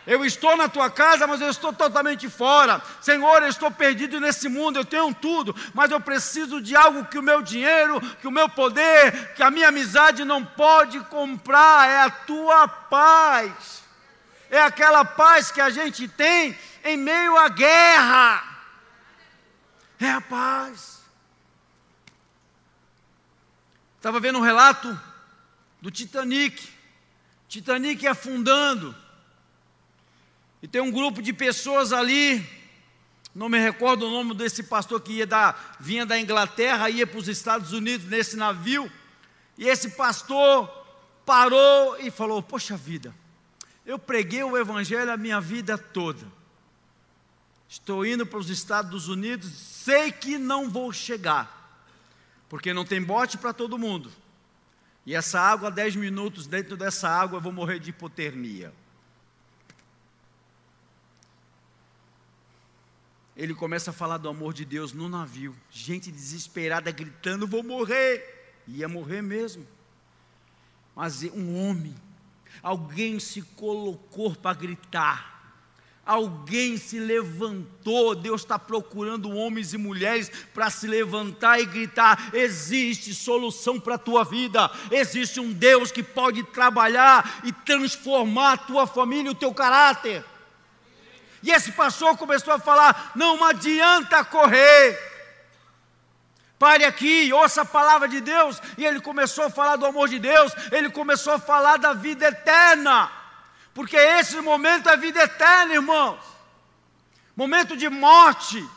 [0.07, 2.81] Eu estou na tua casa, mas eu estou totalmente fora.
[3.01, 7.19] Senhor, eu estou perdido nesse mundo, eu tenho tudo, mas eu preciso de algo que
[7.19, 11.89] o meu dinheiro, que o meu poder, que a minha amizade não pode comprar.
[11.89, 13.83] É a tua paz.
[14.49, 18.43] É aquela paz que a gente tem em meio à guerra.
[19.99, 21.01] É a paz.
[23.97, 24.97] Estava vendo um relato
[25.81, 26.65] do Titanic.
[27.49, 28.95] Titanic afundando.
[30.61, 32.45] E tem um grupo de pessoas ali,
[33.33, 37.19] não me recordo o nome desse pastor que ia da, vinha da Inglaterra, ia para
[37.19, 38.91] os Estados Unidos nesse navio.
[39.57, 40.67] E esse pastor
[41.25, 43.13] parou e falou: Poxa vida,
[43.85, 46.25] eu preguei o Evangelho a minha vida toda.
[47.69, 51.57] Estou indo para os Estados Unidos, sei que não vou chegar
[52.49, 54.11] porque não tem bote para todo mundo.
[55.05, 58.73] E essa água, 10 minutos dentro dessa água, eu vou morrer de hipotermia.
[63.37, 65.55] Ele começa a falar do amor de Deus no navio.
[65.69, 68.33] Gente desesperada gritando: Vou morrer.
[68.67, 69.65] Ia morrer mesmo.
[70.95, 71.95] Mas um homem,
[72.63, 75.37] alguém se colocou para gritar.
[76.03, 83.13] Alguém se levantou, Deus está procurando homens e mulheres para se levantar e gritar: existe
[83.13, 88.87] solução para a tua vida, existe um Deus que pode trabalhar e transformar a tua
[88.87, 90.23] família o teu caráter.
[91.43, 94.97] E esse pastor começou a falar: não adianta correr,
[96.57, 98.61] pare aqui, ouça a palavra de Deus.
[98.77, 102.27] E ele começou a falar do amor de Deus, ele começou a falar da vida
[102.27, 103.17] eterna
[103.77, 106.19] porque esse momento é vida eterna, irmãos.
[107.35, 108.67] Momento de morte.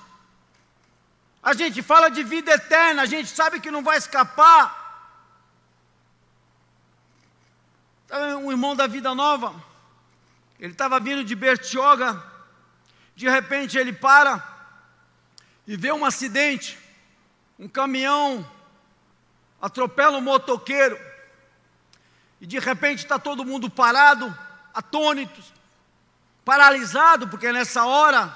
[1.42, 4.62] A gente fala de vida eterna, a gente sabe que não vai escapar.
[8.42, 9.54] Um irmão da vida nova,
[10.58, 12.22] ele estava vindo de Bertioga,
[13.20, 14.42] de repente ele para
[15.66, 16.78] e vê um acidente.
[17.58, 18.50] Um caminhão
[19.60, 20.98] atropela um motoqueiro,
[22.40, 24.34] e de repente está todo mundo parado
[24.72, 25.52] atônitos,
[26.46, 28.34] paralisados, porque é nessa hora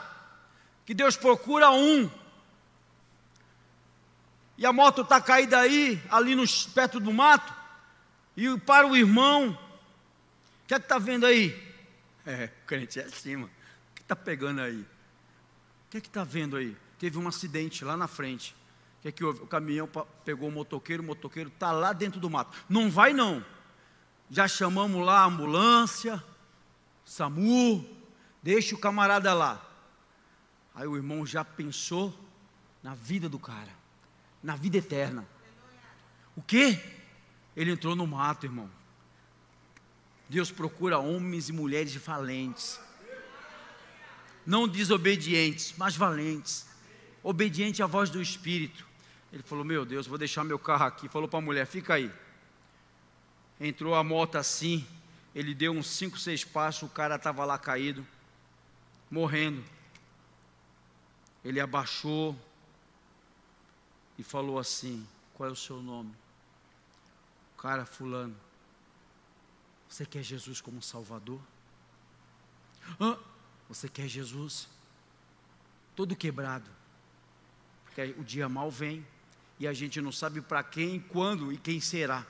[0.85, 2.11] que Deus procura um.
[4.59, 6.45] E a moto está caída aí, ali no,
[6.75, 7.55] perto do mato,
[8.37, 11.59] e para o irmão, o que é que está vendo aí?
[12.27, 13.54] É, o crente é acima.
[14.05, 14.81] Está pegando aí?
[14.81, 14.87] O
[15.91, 16.77] que é que está vendo aí?
[16.99, 18.55] Teve um acidente lá na frente.
[18.99, 19.43] O que é que houve?
[19.43, 19.89] O caminhão
[20.25, 22.57] pegou o motoqueiro, o motoqueiro está lá dentro do mato.
[22.69, 23.45] Não vai não.
[24.31, 26.23] Já chamamos lá a ambulância,
[27.05, 27.85] SAMU,
[28.43, 29.65] deixa o camarada lá.
[30.75, 32.13] Aí o irmão já pensou
[32.83, 33.73] na vida do cara,
[34.43, 35.27] na vida eterna.
[36.37, 36.79] O que?
[37.57, 38.71] Ele entrou no mato, irmão.
[40.29, 42.81] Deus procura homens e mulheres valentes,
[44.47, 46.67] não desobedientes, mas valentes,
[47.23, 48.87] obediente à voz do Espírito.
[49.33, 51.09] Ele falou: Meu Deus, vou deixar meu carro aqui.
[51.09, 52.13] Falou para a mulher: Fica aí.
[53.61, 54.87] Entrou a moto assim,
[55.35, 58.07] ele deu uns cinco, seis passos, o cara estava lá caído,
[59.11, 59.65] morrendo.
[61.45, 62.37] Ele abaixou
[64.19, 66.15] e falou assim: Qual é o seu nome?
[67.55, 68.37] O cara, Fulano,
[69.89, 71.41] você quer Jesus como Salvador?
[73.01, 73.19] Hã?
[73.69, 74.69] Você quer Jesus?
[75.97, 76.69] Todo quebrado,
[77.85, 79.07] porque o dia mal vem
[79.59, 82.27] e a gente não sabe para quem, quando e quem será.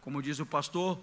[0.00, 0.98] Como diz o pastor,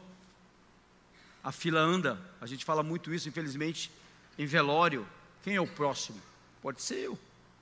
[1.43, 2.19] a fila anda.
[2.41, 3.91] A gente fala muito isso, infelizmente,
[4.37, 5.07] em velório.
[5.43, 6.21] Quem é o próximo?
[6.61, 7.19] Pode ser eu,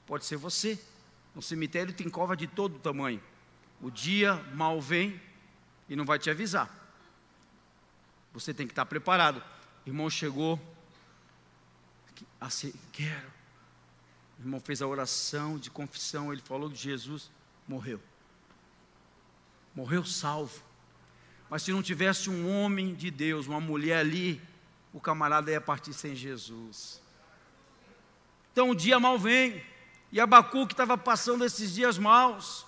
[0.07, 0.79] pode ser você.
[1.35, 3.21] No cemitério tem cova de todo tamanho.
[3.81, 5.19] O dia mal vem
[5.89, 6.69] e não vai te avisar.
[8.33, 9.43] Você tem que estar preparado.
[9.85, 10.59] Irmão chegou,
[12.39, 13.31] assim, quero.
[14.39, 17.31] O irmão fez a oração de confissão, ele falou de Jesus,
[17.67, 18.01] morreu.
[19.75, 20.61] Morreu salvo.
[21.49, 24.41] Mas se não tivesse um homem de Deus, uma mulher ali,
[24.91, 27.01] o camarada ia partir sem Jesus.
[28.51, 29.63] Então o dia mal vem,
[30.11, 32.65] e Abacuque estava passando esses dias maus.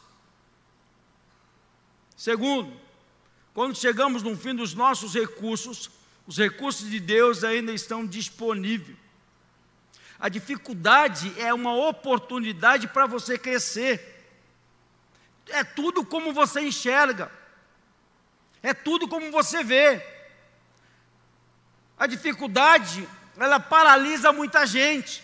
[2.16, 2.80] Segundo,
[3.54, 5.92] quando chegamos no fim dos nossos recursos,
[6.26, 9.05] os recursos de Deus ainda estão disponíveis.
[10.20, 14.14] A dificuldade é uma oportunidade para você crescer.
[15.50, 17.32] É tudo como você enxerga.
[18.64, 20.04] É tudo como você vê.
[21.98, 25.24] A dificuldade, ela paralisa muita gente.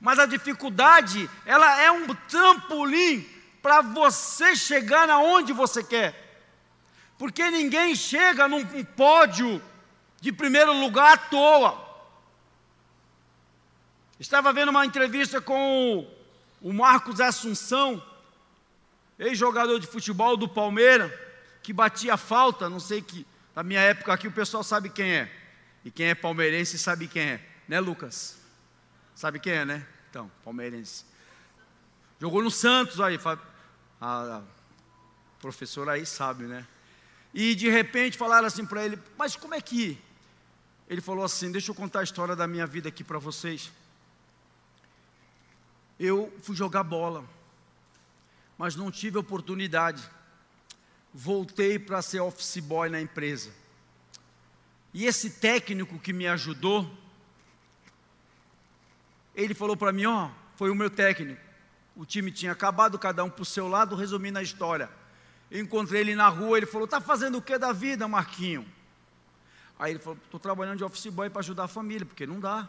[0.00, 3.28] Mas a dificuldade, ela é um trampolim
[3.60, 6.26] para você chegar aonde você quer.
[7.18, 9.60] Porque ninguém chega num pódio
[10.20, 11.87] de primeiro lugar à toa.
[14.18, 16.06] Estava vendo uma entrevista com
[16.60, 18.02] o Marcos Assunção,
[19.18, 21.12] ex-jogador de futebol do Palmeiras
[21.62, 25.32] que batia falta, não sei que, na minha época aqui o pessoal sabe quem é.
[25.84, 28.38] E quem é palmeirense sabe quem é, né, Lucas?
[29.14, 29.86] Sabe quem é, né?
[30.10, 31.04] Então, palmeirense.
[32.20, 33.18] Jogou no Santos aí,
[34.00, 34.42] a,
[35.40, 36.66] professora aí sabe, né?
[37.32, 40.00] E de repente falaram assim para ele: Mas como é que.
[40.88, 43.70] Ele falou assim: Deixa eu contar a história da minha vida aqui para vocês.
[45.98, 47.24] Eu fui jogar bola,
[48.56, 50.08] mas não tive oportunidade
[51.12, 53.50] voltei para ser office boy na empresa.
[54.92, 56.88] E esse técnico que me ajudou,
[59.34, 61.40] ele falou para mim: Ó, oh, foi o meu técnico.
[61.96, 64.88] O time tinha acabado, cada um para o seu lado, resumindo a história.
[65.50, 68.66] Eu encontrei ele na rua, ele falou: Está fazendo o que da vida, Marquinho?
[69.78, 72.68] Aí ele falou: Estou trabalhando de office boy para ajudar a família, porque não dá.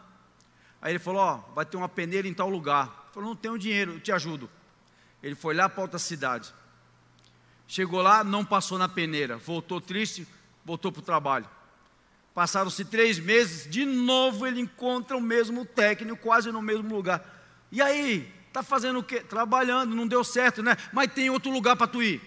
[0.80, 2.86] Aí ele falou: Ó, vai ter uma peneira em tal lugar.
[2.86, 4.50] Ele falou: Não tenho dinheiro, eu te ajudo.
[5.22, 6.52] Ele foi lá para outra cidade.
[7.68, 10.26] Chegou lá, não passou na peneira, voltou triste,
[10.64, 11.48] voltou para o trabalho.
[12.34, 17.22] Passaram-se três meses, de novo ele encontra o mesmo técnico, quase no mesmo lugar.
[17.70, 19.20] E aí, está fazendo o quê?
[19.20, 20.76] Trabalhando, não deu certo, né?
[20.92, 22.20] Mas tem outro lugar para tu ir.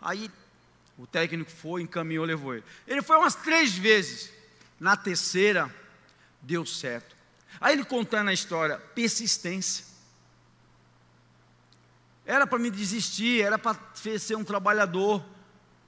[0.00, 0.30] Aí
[0.98, 2.64] o técnico foi, encaminhou, levou ele.
[2.86, 4.30] Ele foi umas três vezes.
[4.78, 5.74] Na terceira,
[6.42, 7.16] deu certo.
[7.60, 9.84] Aí ele contando a história, persistência.
[12.24, 13.76] Era para me desistir, era para
[14.18, 15.24] ser um trabalhador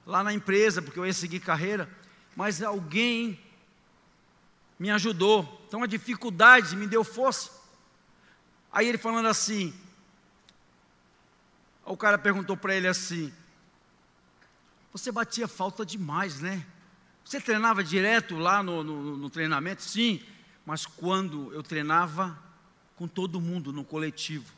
[0.05, 1.89] lá na empresa, porque eu ia seguir carreira,
[2.35, 3.39] mas alguém
[4.77, 5.63] me ajudou.
[5.67, 7.51] Então a dificuldade me deu força.
[8.71, 9.73] Aí ele falando assim,
[11.85, 13.31] o cara perguntou para ele assim:
[14.91, 16.65] Você batia falta demais, né?
[17.23, 19.81] Você treinava direto lá no, no, no treinamento?
[19.81, 20.21] Sim,
[20.65, 22.37] mas quando eu treinava
[22.95, 24.51] com todo mundo no coletivo,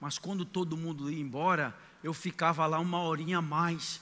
[0.00, 4.00] mas quando todo mundo ia embora, eu ficava lá uma horinha a mais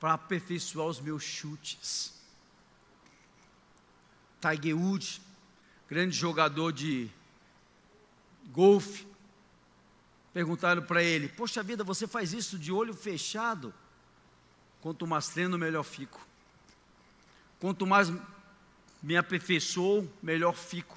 [0.00, 2.14] para aperfeiçoar os meus chutes.
[4.40, 5.20] Tiger Woods,
[5.88, 7.10] grande jogador de
[8.46, 9.06] golfe,
[10.32, 13.74] perguntaram para ele: Poxa vida, você faz isso de olho fechado?
[14.80, 16.24] Quanto mais treino, melhor fico.
[17.58, 18.12] Quanto mais
[19.02, 20.96] me aperfeiçoo, melhor fico.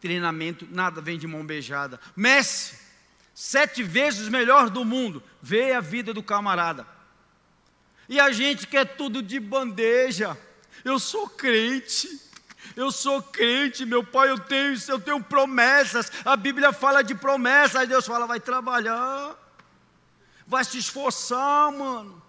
[0.00, 2.00] Treinamento, nada vem de mão beijada.
[2.16, 2.78] Messi,
[3.34, 6.86] sete vezes melhor do mundo, vê a vida do camarada.
[8.08, 10.36] E a gente quer tudo de bandeja.
[10.84, 12.20] Eu sou crente.
[12.76, 16.10] Eu sou crente, meu pai, eu tenho, eu tenho promessas.
[16.24, 19.36] A Bíblia fala de promessas, Deus fala, vai trabalhar,
[20.46, 22.22] vai se esforçar, mano.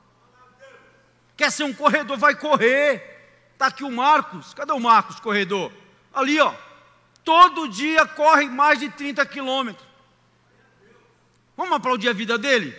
[1.37, 3.12] Quer ser um corredor, vai correr.
[3.53, 5.71] Está aqui o Marcos, cadê o Marcos, corredor?
[6.13, 6.53] Ali, ó.
[7.23, 9.87] Todo dia corre mais de 30 quilômetros.
[11.55, 12.75] Vamos aplaudir a vida dele?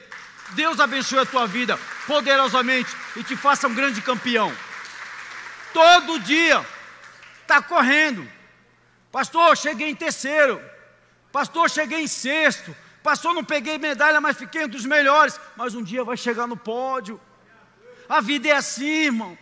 [0.50, 4.52] Deus abençoe a tua vida poderosamente e te faça um grande campeão.
[5.72, 6.64] Todo dia
[7.40, 8.28] está correndo.
[9.10, 10.60] Pastor, cheguei em terceiro.
[11.32, 12.76] Pastor, cheguei em sexto.
[13.02, 15.40] Pastor, não peguei medalha, mas fiquei entre os melhores.
[15.56, 17.20] Mas um dia vai chegar no pódio.
[18.08, 19.38] A vida é assim, irmão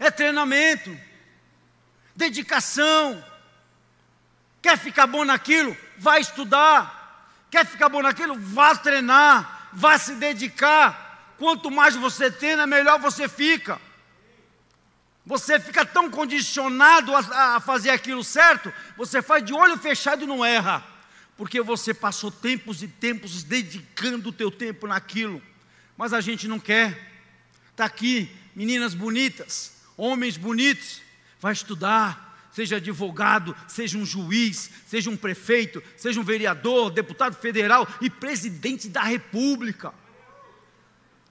[0.00, 0.96] é treinamento,
[2.14, 3.24] dedicação.
[4.62, 5.76] Quer ficar bom naquilo?
[5.98, 6.96] Vai estudar.
[7.50, 8.36] Quer ficar bom naquilo?
[8.38, 11.34] Vá treinar, vá se dedicar.
[11.38, 13.80] Quanto mais você treina, melhor você fica.
[15.24, 20.26] Você fica tão condicionado a, a fazer aquilo certo, você faz de olho fechado e
[20.26, 20.84] não erra,
[21.36, 25.42] porque você passou tempos e tempos dedicando o teu tempo naquilo.
[25.96, 27.12] Mas a gente não quer.
[27.72, 31.00] Está aqui, meninas bonitas, homens bonitos,
[31.40, 37.86] vai estudar, seja advogado, seja um juiz, seja um prefeito, seja um vereador, deputado federal
[38.00, 39.92] e presidente da república.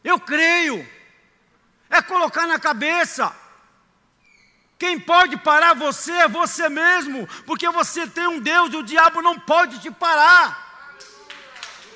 [0.03, 0.87] Eu creio,
[1.89, 3.35] é colocar na cabeça.
[4.77, 9.21] Quem pode parar você é você mesmo, porque você tem um Deus e o diabo
[9.21, 10.63] não pode te parar.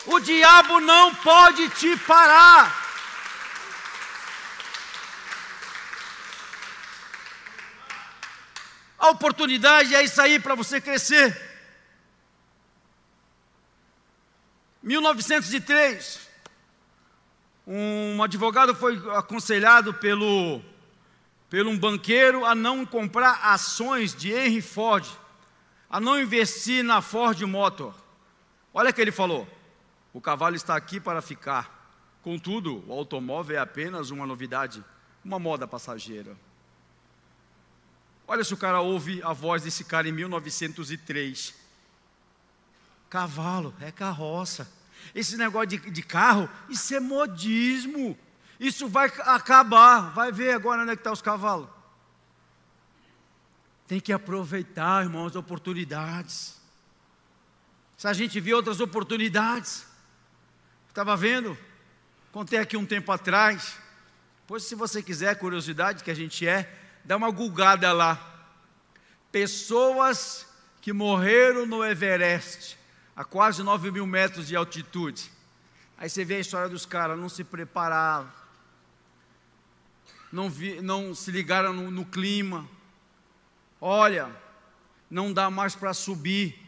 [0.07, 2.88] O diabo não pode te parar.
[8.99, 11.49] A oportunidade é isso aí para você crescer.
[14.83, 16.27] 1903,
[17.65, 20.61] um advogado foi aconselhado pelo,
[21.49, 25.07] pelo um banqueiro a não comprar ações de Henry Ford,
[25.89, 27.93] a não investir na Ford Motor.
[28.73, 29.47] Olha o que ele falou:
[30.13, 31.77] o cavalo está aqui para ficar.
[32.21, 34.83] Contudo, o automóvel é apenas uma novidade,
[35.23, 36.35] uma moda passageira.
[38.31, 41.51] Olha se o cara ouve a voz desse cara em 1903.
[43.09, 44.71] Cavalo, é carroça.
[45.15, 48.15] Esse negócio de, de carro, isso é modismo.
[48.59, 50.13] Isso vai acabar.
[50.13, 51.67] Vai ver agora onde é que estão tá os cavalos.
[53.87, 56.55] Tem que aproveitar, irmãos, oportunidades.
[57.97, 59.87] Se a gente vê outras oportunidades,
[60.87, 61.57] estava vendo,
[62.31, 63.75] contei aqui um tempo atrás.
[64.45, 68.45] Pois, se você quiser, curiosidade que a gente é, dá uma gulgada lá.
[69.31, 70.47] Pessoas
[70.81, 72.77] que morreram no Everest,
[73.15, 75.31] a quase 9 mil metros de altitude.
[75.97, 78.31] Aí você vê a história dos caras, não se prepararam,
[80.31, 82.67] não, vi, não se ligaram no, no clima.
[83.81, 84.29] Olha,
[85.09, 86.59] não dá mais para subir,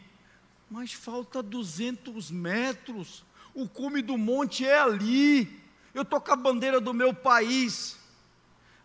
[0.70, 3.24] mas falta 200 metros.
[3.54, 5.60] O cume do monte é ali.
[5.94, 7.98] Eu estou com a bandeira do meu país.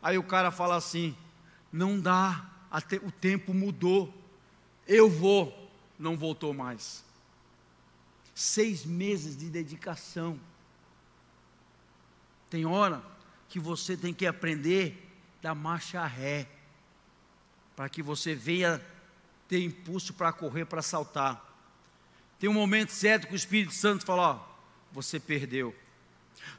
[0.01, 1.15] Aí o cara fala assim:
[1.71, 2.49] não dá,
[3.03, 4.13] o tempo mudou.
[4.87, 7.03] Eu vou, não voltou mais.
[8.33, 10.39] Seis meses de dedicação.
[12.49, 13.03] Tem hora
[13.49, 15.05] que você tem que aprender
[15.41, 16.47] da marcha ré.
[17.75, 18.83] para que você venha
[19.47, 21.43] ter impulso para correr, para saltar.
[22.39, 24.47] Tem um momento certo que o Espírito Santo fala: ó,
[24.91, 25.75] você perdeu.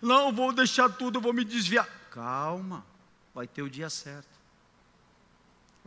[0.01, 1.89] Não, vou deixar tudo, vou me desviar.
[2.11, 2.87] Calma,
[3.35, 4.38] vai ter o dia certo.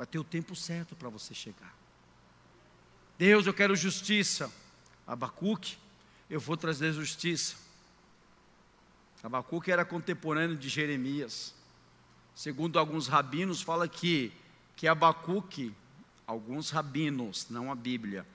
[0.02, 1.72] Vai ter o tempo certo para você chegar.
[3.20, 4.52] Deus, eu quero justiça.
[5.06, 5.78] Abacuque,
[6.28, 7.56] eu vou trazer justiça.
[9.22, 11.54] Abacuque era contemporâneo de Jeremias.
[12.34, 14.34] Segundo alguns rabinos, fala que,
[14.76, 15.72] que Abacuque,
[16.26, 18.26] alguns rabinos, não a Bíblia,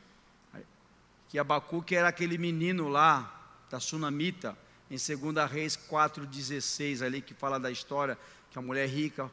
[1.28, 4.56] que Abacuque era aquele menino lá, da Sunamita,
[4.88, 8.16] em 2 Reis 4,16, ali que fala da história
[8.52, 9.28] que a mulher rica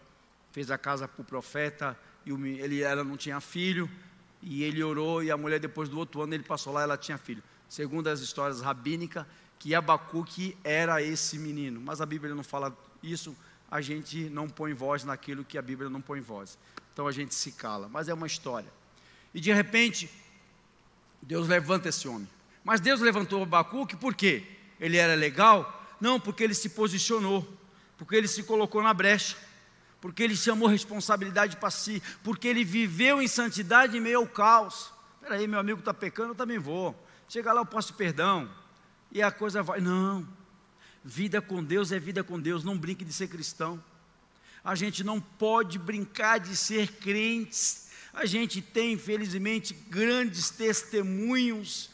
[0.52, 3.90] fez a casa para o profeta e ele, ela não tinha filho,
[4.42, 7.18] e ele orou, e a mulher, depois do outro ano, ele passou lá ela tinha
[7.18, 7.44] filho.
[7.70, 9.26] Segundo as histórias rabínicas,
[9.58, 13.36] que Abacuque era esse menino, mas a Bíblia não fala isso,
[13.72, 16.58] a gente não põe voz naquilo que a Bíblia não põe voz.
[16.92, 18.72] Então a gente se cala, mas é uma história.
[19.34, 20.10] E de repente,
[21.22, 22.28] Deus levanta esse homem.
[22.64, 24.44] Mas Deus levantou Abacuque por quê?
[24.80, 25.82] Ele era legal?
[26.00, 27.48] Não, porque ele se posicionou,
[27.98, 29.38] porque ele se colocou na brecha,
[30.04, 34.92] porque ele chamou responsabilidade para si, porque ele viveu em santidade em meio ao caos.
[35.16, 36.94] Espera aí, meu amigo está pecando, eu também vou.
[37.30, 38.52] Chega lá, eu posso perdão.
[39.14, 39.80] E a coisa vai.
[39.80, 40.28] Não.
[41.06, 42.66] Vida com Deus é vida com Deus.
[42.66, 43.82] Não brinque de ser cristão.
[44.62, 47.88] A gente não pode brincar de ser crentes.
[48.12, 51.92] A gente tem, infelizmente, grandes testemunhos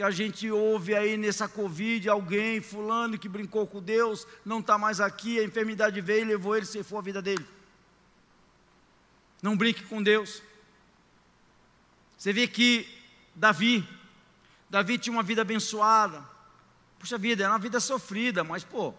[0.00, 4.78] que a gente ouve aí nessa Covid, alguém, fulano que brincou com Deus, não está
[4.78, 7.46] mais aqui, a enfermidade veio levou ele, se for a vida dele.
[9.42, 10.42] Não brinque com Deus.
[12.16, 12.88] Você vê que
[13.34, 13.86] Davi,
[14.70, 16.24] Davi tinha uma vida abençoada.
[16.98, 18.94] Puxa vida, era uma vida sofrida, mas pô,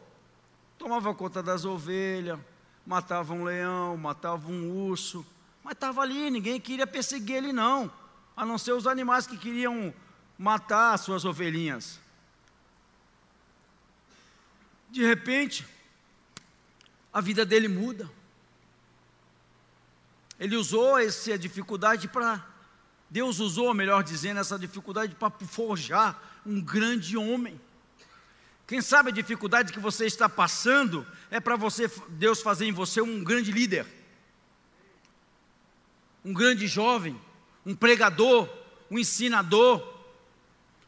[0.77, 2.37] tomava conta das ovelhas,
[2.85, 5.25] matava um leão, matava um urso,
[5.63, 7.91] mas estava ali, ninguém queria perseguir ele não,
[8.37, 9.91] a não ser os animais que queriam
[10.41, 11.99] matar as suas ovelhinhas.
[14.89, 15.63] De repente,
[17.13, 18.09] a vida dele muda.
[20.39, 22.43] Ele usou essa dificuldade para.
[23.07, 27.61] Deus usou, melhor dizendo, essa dificuldade para forjar um grande homem.
[28.65, 32.99] Quem sabe a dificuldade que você está passando é para você, Deus fazer em você
[32.99, 33.85] um grande líder,
[36.25, 37.19] um grande jovem,
[37.63, 38.49] um pregador,
[38.89, 39.90] um ensinador,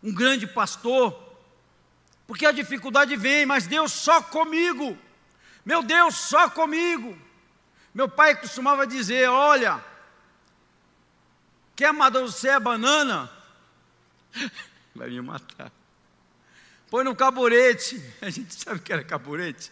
[0.04, 1.18] um grande pastor,
[2.28, 4.98] porque a dificuldade vem, mas Deus só comigo,
[5.66, 7.18] meu Deus só comigo.
[7.94, 9.84] Meu pai costumava dizer: Olha,
[11.76, 13.32] quer amadurecer a banana?
[14.96, 15.72] Vai me matar.
[16.90, 18.04] Põe no caburete.
[18.22, 19.72] A gente sabe que era caburete.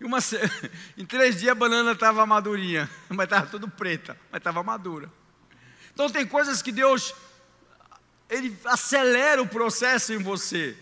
[0.00, 0.18] Uma,
[0.96, 5.12] em três dias a banana estava madurinha, mas estava tudo preta, mas estava madura.
[5.92, 7.14] Então tem coisas que Deus
[8.30, 10.76] ele acelera o processo em você.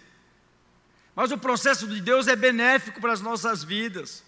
[1.16, 4.22] Mas o processo de Deus é benéfico para as nossas vidas.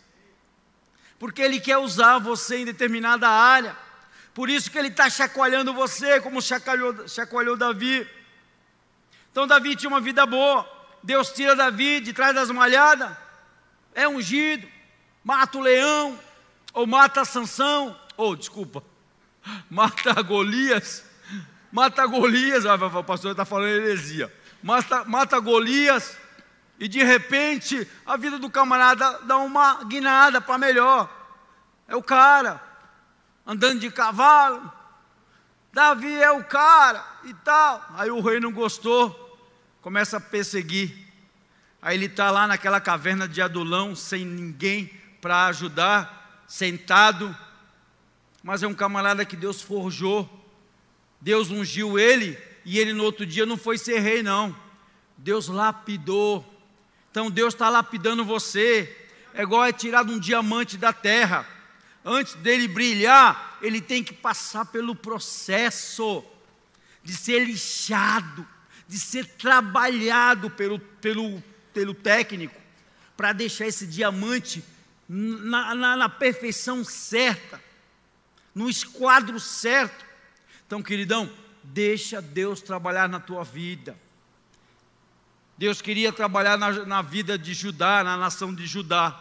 [1.18, 3.76] Porque Ele quer usar você em determinada área.
[4.32, 8.08] Por isso que Ele está chacoalhando você, como chacoalhou, chacoalhou Davi.
[9.30, 10.66] Então Davi tinha uma vida boa.
[11.02, 13.14] Deus tira Davi de trás das malhadas.
[13.94, 14.66] É ungido.
[15.22, 16.18] Mata o leão.
[16.72, 18.00] Ou mata a Sansão.
[18.16, 18.82] Ou, oh, desculpa.
[19.70, 21.09] Mata Golias
[21.70, 26.16] mata Golias, ah, o pastor está falando heresia, mata, mata Golias,
[26.78, 31.08] e de repente a vida do camarada dá uma guinada para melhor.
[31.86, 32.62] É o cara,
[33.46, 34.72] andando de cavalo,
[35.72, 37.84] Davi é o cara e tal.
[37.94, 39.38] Aí o rei não gostou,
[39.80, 41.08] começa a perseguir.
[41.80, 44.90] Aí ele está lá naquela caverna de Adulão, sem ninguém
[45.20, 47.34] para ajudar, sentado.
[48.42, 50.39] Mas é um camarada que Deus forjou
[51.20, 54.56] Deus ungiu ele e ele no outro dia não foi ser rei, não.
[55.16, 56.44] Deus lapidou.
[57.10, 58.96] Então Deus está lapidando você.
[59.34, 61.46] É igual é tirado um diamante da terra.
[62.04, 66.24] Antes dele brilhar, ele tem que passar pelo processo
[67.02, 68.46] de ser lixado,
[68.88, 71.42] de ser trabalhado pelo, pelo,
[71.72, 72.58] pelo técnico,
[73.16, 74.64] para deixar esse diamante
[75.08, 77.62] na, na, na perfeição certa,
[78.54, 80.09] no esquadro certo.
[80.70, 81.28] Então, queridão,
[81.64, 83.98] deixa Deus trabalhar na tua vida.
[85.58, 89.20] Deus queria trabalhar na, na vida de Judá, na nação de Judá,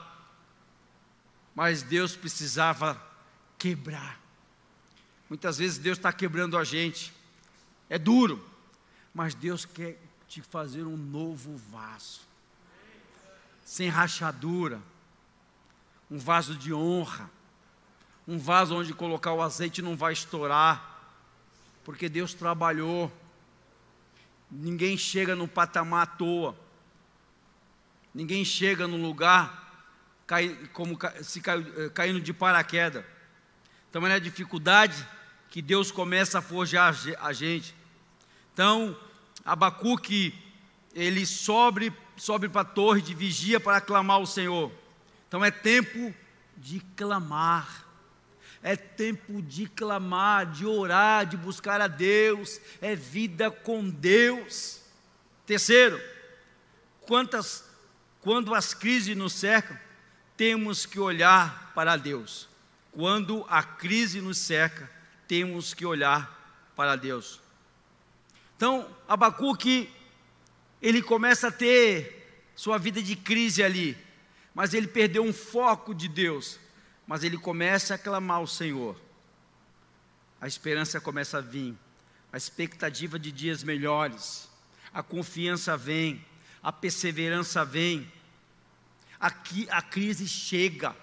[1.56, 3.02] mas Deus precisava
[3.58, 4.22] quebrar.
[5.28, 7.12] Muitas vezes Deus está quebrando a gente,
[7.90, 8.48] é duro,
[9.12, 12.22] mas Deus quer te fazer um novo vaso,
[13.66, 14.80] sem rachadura,
[16.12, 17.28] um vaso de honra,
[18.28, 20.89] um vaso onde colocar o azeite não vai estourar,
[21.90, 23.12] porque Deus trabalhou.
[24.52, 26.56] Ninguém chega no patamar à toa.
[28.14, 29.90] Ninguém chega no lugar
[30.28, 33.04] cai, como se cai, eh, caindo de paraquedas.
[33.90, 35.04] Então é a dificuldade
[35.50, 37.74] que Deus começa a forjar a gente.
[38.54, 38.96] Então,
[39.44, 40.32] Abacuque,
[40.94, 44.72] ele sobe, sobe para a torre de vigia para clamar ao Senhor.
[45.28, 46.14] Então é tempo
[46.56, 47.89] de clamar.
[48.62, 54.82] É tempo de clamar, de orar, de buscar a Deus, é vida com Deus.
[55.46, 56.00] Terceiro,
[57.02, 57.64] quantas,
[58.22, 59.78] quando as crises nos cercam,
[60.36, 62.50] temos que olhar para Deus.
[62.92, 64.90] Quando a crise nos cerca,
[65.28, 67.40] temos que olhar para Deus.
[68.58, 69.90] Então, Abacuque,
[70.82, 73.98] ele começa a ter sua vida de crise ali,
[74.54, 76.60] mas ele perdeu um foco de Deus
[77.10, 78.96] mas ele começa a clamar ao Senhor.
[80.40, 81.76] A esperança começa a vir,
[82.32, 84.48] a expectativa de dias melhores,
[84.94, 86.24] a confiança vem,
[86.62, 88.08] a perseverança vem.
[89.20, 90.96] Aqui a crise chega,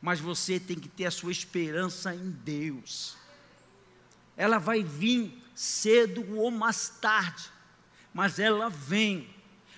[0.00, 3.16] mas você tem que ter a sua esperança em Deus.
[4.36, 7.50] Ela vai vir cedo ou mais tarde,
[8.14, 9.28] mas ela vem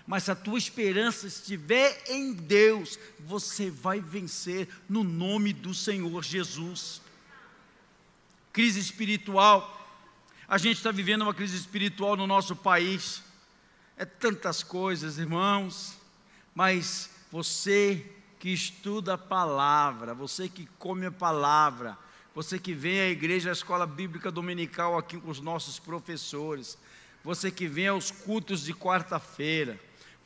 [0.09, 6.25] mas se a tua esperança estiver em Deus, você vai vencer no nome do Senhor
[6.25, 7.03] Jesus.
[8.51, 9.87] Crise espiritual.
[10.49, 13.23] A gente está vivendo uma crise espiritual no nosso país.
[13.99, 15.99] É tantas coisas, irmãos,
[16.55, 21.99] mas você que estuda a palavra, você que come a palavra,
[22.35, 26.79] você que vem à igreja, à escola bíblica dominical aqui com os nossos professores,
[27.23, 29.79] você que vem aos cultos de quarta-feira,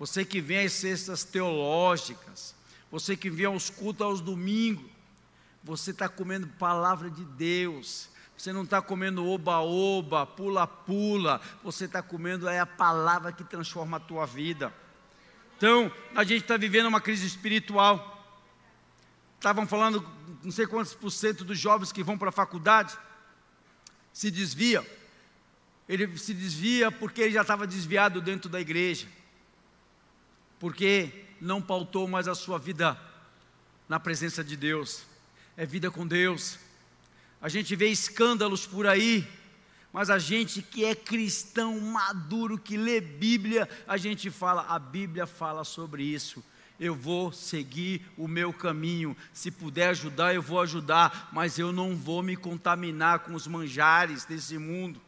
[0.03, 2.57] você que vem às cestas teológicas,
[2.90, 4.84] você que vem aos cultos aos domingos,
[5.62, 12.48] você está comendo palavra de Deus, você não está comendo oba-oba, pula-pula, você está comendo
[12.48, 14.74] é a palavra que transforma a tua vida.
[15.57, 18.26] Então, a gente está vivendo uma crise espiritual.
[19.36, 20.05] Estavam falando,
[20.42, 22.98] não sei quantos por cento dos jovens que vão para a faculdade
[24.12, 24.84] se desvia.
[25.88, 29.07] Ele se desvia porque ele já estava desviado dentro da igreja
[30.62, 32.96] porque não pautou mais a sua vida
[33.88, 35.02] na presença de Deus,
[35.56, 36.56] é vida com Deus.
[37.40, 39.26] A gente vê escândalos por aí,
[39.92, 45.26] mas a gente que é cristão maduro, que lê Bíblia, a gente fala, a Bíblia
[45.26, 46.44] fala sobre isso.
[46.78, 49.16] Eu vou seguir o meu caminho.
[49.32, 54.24] Se puder ajudar, eu vou ajudar, mas eu não vou me contaminar com os manjares
[54.24, 55.02] desse mundo.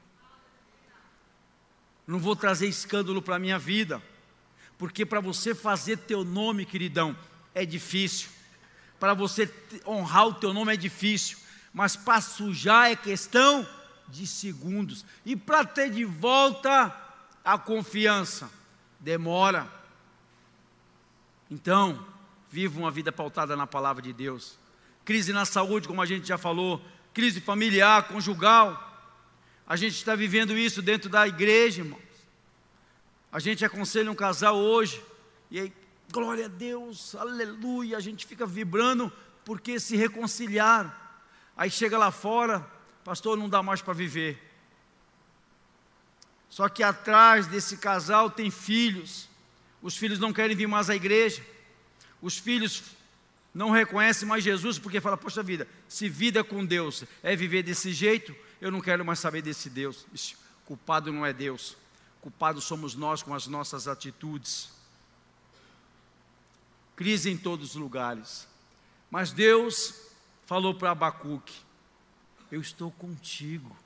[2.08, 4.02] Não vou trazer escândalo para a minha vida
[4.78, 7.16] porque para você fazer teu nome, queridão,
[7.54, 8.28] é difícil.
[8.98, 9.52] Para você
[9.86, 11.38] honrar o teu nome é difícil,
[11.72, 13.66] mas para sujar é questão
[14.08, 15.04] de segundos.
[15.24, 16.94] E para ter de volta
[17.44, 18.50] a confiança,
[18.98, 19.70] demora.
[21.50, 22.04] Então,
[22.50, 24.58] viva uma vida pautada na palavra de Deus.
[25.04, 28.92] Crise na saúde, como a gente já falou, crise familiar, conjugal.
[29.66, 31.98] A gente está vivendo isso dentro da igreja, irmão.
[33.34, 35.02] A gente aconselha um casal hoje,
[35.50, 35.72] e aí,
[36.12, 39.12] glória a Deus, aleluia, a gente fica vibrando
[39.44, 40.92] porque se reconciliaram.
[41.56, 42.64] Aí chega lá fora,
[43.02, 44.40] pastor, não dá mais para viver.
[46.48, 49.28] Só que atrás desse casal tem filhos.
[49.82, 51.44] Os filhos não querem vir mais à igreja.
[52.22, 52.84] Os filhos
[53.52, 57.92] não reconhecem mais Jesus porque fala, poxa vida, se vida com Deus é viver desse
[57.92, 60.06] jeito, eu não quero mais saber desse Deus.
[60.14, 61.76] Ixi, culpado não é Deus
[62.24, 64.70] culpados somos nós com as nossas atitudes.
[66.96, 68.48] Crise em todos os lugares.
[69.10, 69.94] Mas Deus
[70.46, 71.54] falou para Abacuque:
[72.50, 73.76] Eu estou contigo.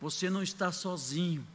[0.00, 1.46] Você não está sozinho.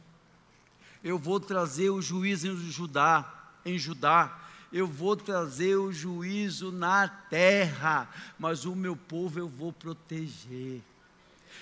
[1.02, 4.38] Eu vou trazer o juízo em Judá, em Judá.
[4.72, 10.84] Eu vou trazer o juízo na terra, mas o meu povo eu vou proteger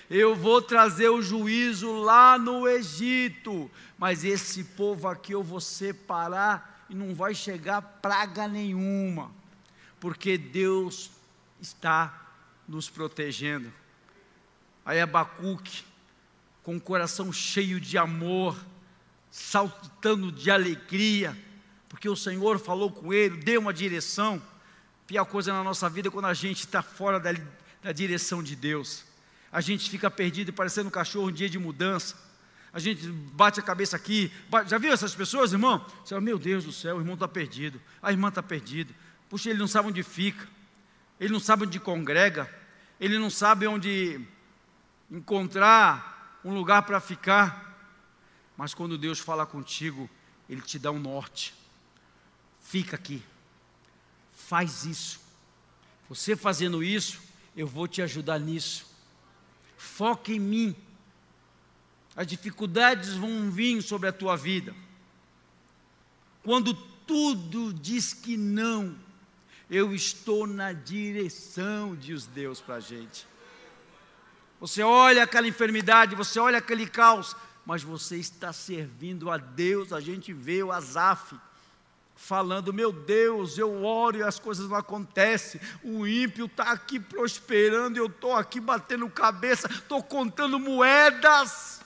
[0.09, 6.85] eu vou trazer o juízo lá no Egito, mas esse povo aqui eu vou separar
[6.89, 9.31] e não vai chegar praga nenhuma,
[9.99, 11.11] porque Deus
[11.59, 12.31] está
[12.67, 13.71] nos protegendo.
[14.85, 15.83] Aí Abacuque,
[16.63, 18.57] com o coração cheio de amor,
[19.29, 21.37] saltando de alegria,
[21.89, 24.41] porque o Senhor falou com ele, deu uma direção.
[25.05, 27.33] Pior coisa na nossa vida é quando a gente está fora da,
[27.81, 29.06] da direção de Deus
[29.57, 32.15] a gente fica perdido, parecendo um cachorro um dia de mudança.
[32.71, 34.31] A gente bate a cabeça aqui.
[34.47, 35.83] Bate, já viu essas pessoas, irmão?
[36.03, 37.81] Você fala, meu Deus do céu, o irmão está perdido.
[37.99, 38.93] A irmã está perdida.
[39.27, 40.47] Puxa, ele não sabe onde fica.
[41.19, 42.47] Ele não sabe onde congrega.
[42.99, 44.21] ele não sabe onde
[45.09, 47.75] encontrar um lugar para ficar.
[48.55, 50.07] Mas quando Deus fala contigo,
[50.47, 51.55] Ele te dá um norte.
[52.61, 53.23] Fica aqui,
[54.35, 55.19] faz isso.
[56.09, 57.19] Você fazendo isso,
[57.55, 58.86] eu vou te ajudar nisso.
[59.77, 60.75] Foca em mim.
[62.15, 64.75] As dificuldades vão vir sobre a tua vida.
[66.43, 68.95] Quando tudo diz que não,
[69.69, 73.27] eu estou na direção, diz Deus para a gente.
[74.59, 79.93] Você olha aquela enfermidade, você olha aquele caos, mas você está servindo a Deus.
[79.93, 81.35] A gente vê o Azaf
[82.17, 85.61] falando: Meu Deus, eu oro e as coisas não acontecem.
[85.83, 91.79] O ímpio está aqui prosperando, eu estou aqui batendo cabeça, estou contando moedas.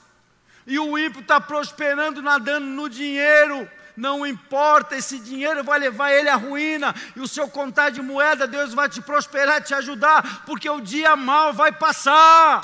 [0.66, 3.68] E o ímpio está prosperando, nadando no dinheiro.
[3.94, 8.46] Não importa, esse dinheiro vai levar ele à ruína, e o seu contar de moeda,
[8.46, 12.62] Deus vai te prosperar, te ajudar, porque o dia mal vai passar.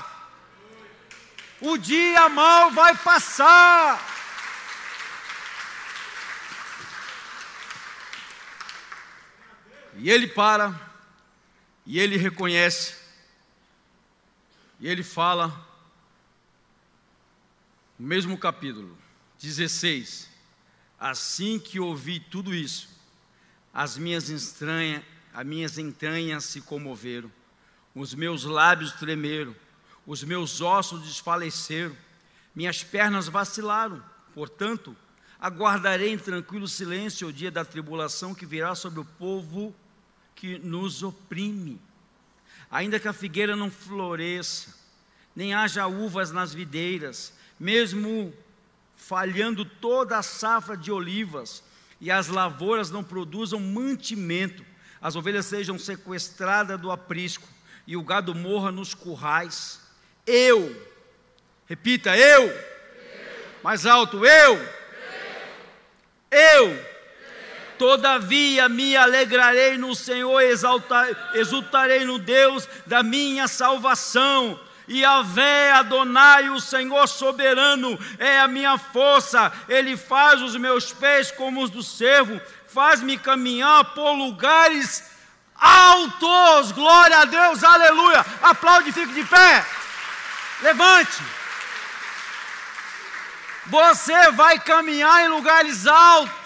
[1.61, 4.18] O dia mal vai passar.
[9.99, 10.79] E ele para,
[11.85, 12.95] e ele reconhece,
[14.81, 15.49] e ele fala,
[17.99, 18.97] no mesmo capítulo,
[19.41, 20.29] 16:
[20.99, 22.89] Assim que ouvi tudo isso,
[23.75, 25.03] as minhas entranhas,
[25.35, 27.31] as minhas entranhas se comoveram,
[27.95, 29.55] os meus lábios tremeram
[30.09, 31.95] os meus ossos desfaleceram,
[32.55, 34.03] minhas pernas vacilaram.
[34.33, 34.97] Portanto,
[35.39, 39.75] aguardarei em tranquilo silêncio o dia da tribulação que virá sobre o povo
[40.39, 41.81] que nos oprime.
[42.71, 44.73] Ainda que a figueira não floresça,
[45.35, 48.33] nem haja uvas nas videiras, mesmo
[48.97, 51.63] falhando toda a safra de olivas,
[52.01, 54.65] e as lavouras não produzam mantimento,
[55.01, 57.49] as ovelhas sejam sequestradas do aprisco,
[57.85, 59.81] e o gado morra nos currais,
[60.25, 60.89] eu.
[61.67, 62.45] Repita, eu.
[62.45, 62.57] eu.
[63.65, 64.55] Mais alto, eu.
[66.31, 66.69] Eu.
[66.71, 66.98] eu.
[67.79, 70.41] Todavia me alegrarei no Senhor,
[71.35, 74.59] exultarei no Deus da minha salvação.
[74.89, 79.53] E a vé Adonai, o Senhor soberano, é a minha força.
[79.69, 85.05] Ele faz os meus pés como os do servo, faz-me caminhar por lugares
[85.55, 86.73] altos.
[86.73, 88.25] Glória a Deus, aleluia.
[88.43, 89.67] Aplaude fique de pé.
[90.63, 91.23] Levante.
[93.67, 96.38] Você vai caminhar em lugares altos.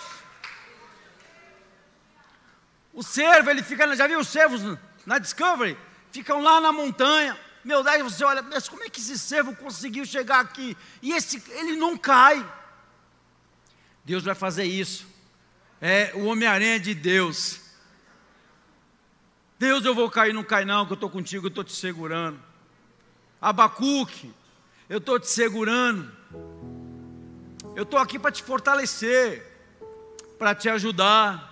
[2.93, 4.61] O cervo, ele fica, já viu os cervos
[5.07, 5.79] na Discovery?
[6.11, 7.39] Ficam lá na montanha.
[7.65, 10.77] Meu Deus, você olha, mas como é que esse cervo conseguiu chegar aqui?
[11.01, 12.45] E esse, ele não cai.
[14.05, 15.07] Deus vai fazer isso.
[15.81, 17.61] É o Homem-Aranha de Deus.
[19.59, 22.39] Deus, eu vou cair, não cai não, que eu estou contigo, eu estou te segurando.
[23.41, 24.33] Abacuque,
[24.89, 26.13] eu estou te segurando.
[27.75, 29.47] Eu estou aqui para te fortalecer,
[30.39, 31.52] para te ajudar,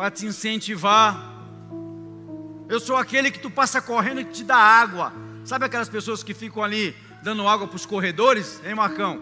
[0.00, 1.30] para te incentivar.
[2.70, 5.12] Eu sou aquele que tu passa correndo e te dá água.
[5.44, 9.20] Sabe aquelas pessoas que ficam ali dando água para os corredores, hein, Marcão?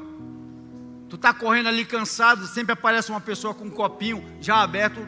[1.09, 5.05] Tu está correndo ali cansado, sempre aparece uma pessoa com um copinho já aberto.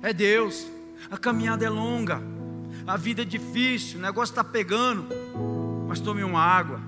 [0.00, 0.66] É Deus.
[1.10, 2.22] A caminhada é longa
[2.86, 5.06] a vida é difícil, o negócio está pegando,
[5.86, 6.80] mas tome uma água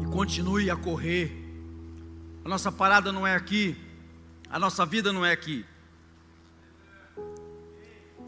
[0.00, 1.30] e continue a correr.
[2.42, 3.76] A nossa parada não é aqui,
[4.52, 5.64] a nossa vida não é aqui.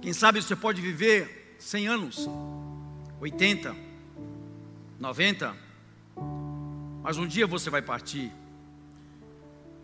[0.03, 2.29] Quem sabe você pode viver 100 anos,
[3.20, 3.77] 80,
[4.99, 5.57] 90,
[7.03, 8.33] mas um dia você vai partir,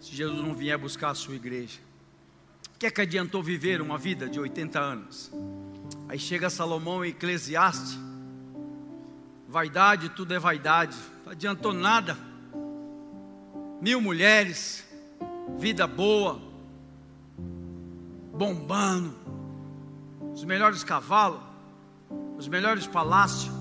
[0.01, 1.91] se Jesus não vier buscar a sua igreja
[2.80, 5.30] que é que adiantou viver uma vida de 80 anos?
[6.09, 7.99] Aí chega Salomão em Eclesiastes,
[9.47, 12.16] vaidade, tudo é vaidade, não adiantou nada.
[13.82, 14.82] Mil mulheres,
[15.59, 16.40] vida boa,
[18.32, 19.14] bombando,
[20.32, 21.40] os melhores cavalos,
[22.38, 23.53] os melhores palácios.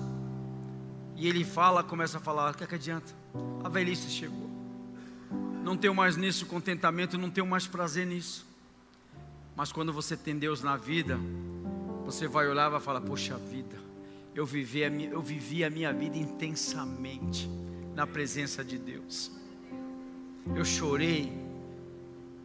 [1.16, 3.14] E ele fala, começa a falar: o que é que adianta?
[3.62, 4.48] A velhice chegou.
[5.62, 8.46] Não tenho mais nisso contentamento, não tenho mais prazer nisso.
[9.54, 11.18] Mas quando você tem Deus na vida,
[12.04, 13.78] você vai olhar e vai falar: Poxa vida,
[14.34, 17.48] eu vivi, a minha, eu vivi a minha vida intensamente
[17.94, 19.30] na presença de Deus.
[20.56, 21.30] Eu chorei,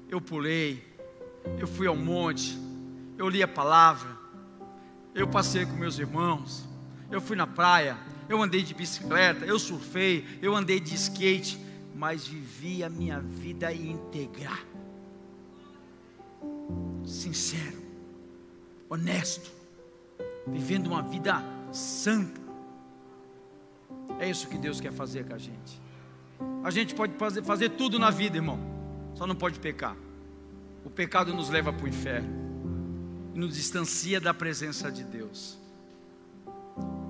[0.09, 0.83] eu pulei,
[1.59, 2.57] eu fui ao monte,
[3.17, 4.09] eu li a palavra,
[5.13, 6.67] eu passei com meus irmãos,
[7.11, 7.97] eu fui na praia,
[8.27, 11.59] eu andei de bicicleta, eu surfei, eu andei de skate,
[11.93, 14.75] mas vivi a minha vida íntegra
[17.05, 17.81] sincero,
[18.89, 19.53] honesto.
[20.47, 22.39] vivendo uma vida santa.
[24.19, 25.81] É isso que Deus quer fazer com a gente.
[26.63, 28.59] A gente pode fazer, fazer tudo na vida, irmão,
[29.15, 29.95] só não pode pecar.
[30.83, 32.29] O pecado nos leva para o inferno
[33.33, 35.57] e nos distancia da presença de Deus.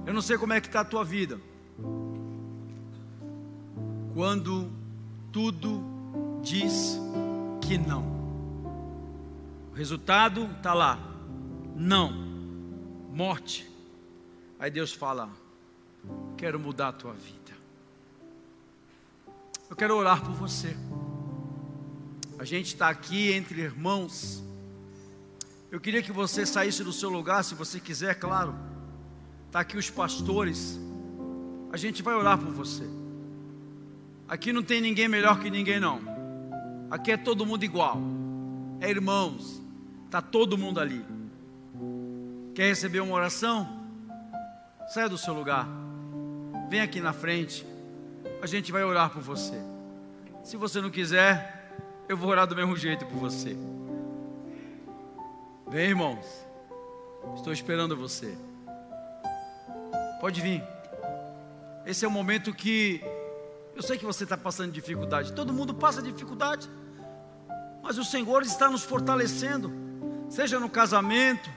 [0.05, 1.39] Eu não sei como é que está a tua vida.
[4.13, 4.71] Quando
[5.31, 5.83] tudo
[6.41, 6.97] diz
[7.61, 8.15] que não.
[9.71, 10.97] O resultado está lá.
[11.75, 12.13] Não.
[13.13, 13.69] Morte.
[14.59, 15.29] Aí Deus fala:
[16.37, 17.51] Quero mudar a tua vida.
[19.69, 20.77] Eu quero orar por você.
[22.37, 24.43] A gente está aqui entre irmãos.
[25.71, 28.55] Eu queria que você saísse do seu lugar, se você quiser, claro.
[29.47, 30.79] Está aqui os pastores.
[31.71, 32.83] A gente vai orar por você.
[34.27, 36.01] Aqui não tem ninguém melhor que ninguém, não.
[36.89, 37.99] Aqui é todo mundo igual.
[38.81, 39.61] É irmãos.
[40.05, 41.05] Está todo mundo ali.
[42.53, 43.85] Quer receber uma oração?
[44.87, 45.67] Saia do seu lugar.
[46.69, 47.65] Vem aqui na frente.
[48.41, 49.55] A gente vai orar por você.
[50.43, 51.64] Se você não quiser,
[52.07, 53.57] eu vou orar do mesmo jeito por você.
[55.67, 56.25] Vem, irmãos.
[57.35, 58.37] Estou esperando você.
[60.21, 60.63] Pode vir.
[61.85, 63.01] Esse é o momento que
[63.75, 65.33] eu sei que você está passando dificuldade.
[65.33, 66.69] Todo mundo passa dificuldade.
[67.83, 69.71] Mas o Senhor está nos fortalecendo.
[70.29, 71.49] Seja no casamento,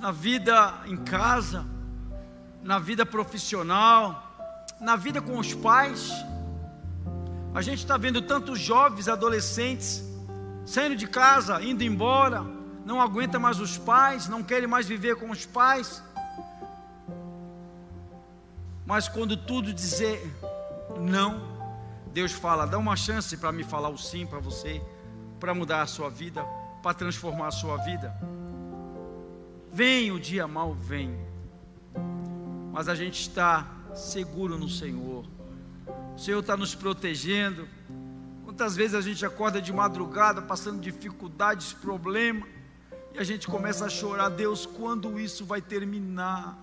[0.00, 1.64] na vida em casa,
[2.62, 4.30] na vida profissional,
[4.80, 6.10] na vida com os pais.
[7.54, 10.02] A gente está vendo tantos jovens, adolescentes,
[10.64, 12.44] saindo de casa, indo embora,
[12.84, 16.02] não aguenta mais os pais, não querem mais viver com os pais.
[18.86, 20.20] Mas quando tudo dizer
[21.00, 21.40] não,
[22.12, 24.82] Deus fala: dá uma chance para me falar o sim para você,
[25.38, 26.42] para mudar a sua vida,
[26.82, 28.14] para transformar a sua vida.
[29.72, 31.32] Vem o dia mal, vem
[32.72, 35.26] mas a gente está seguro no Senhor.
[36.16, 37.68] O Senhor está nos protegendo.
[38.44, 42.48] Quantas vezes a gente acorda de madrugada passando dificuldades, problemas,
[43.14, 46.58] e a gente começa a chorar, Deus, quando isso vai terminar?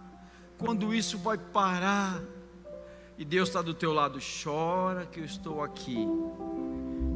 [0.58, 2.22] Quando isso vai parar?
[3.18, 6.08] E Deus está do teu lado, chora que eu estou aqui.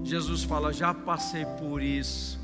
[0.04, 2.40] Jesus fala: já passei por isso,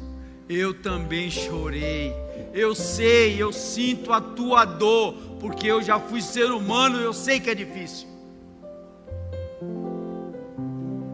[0.48, 2.14] eu também chorei.
[2.54, 7.40] Eu sei, eu sinto a tua dor, porque eu já fui ser humano, eu sei
[7.40, 8.08] que é difícil.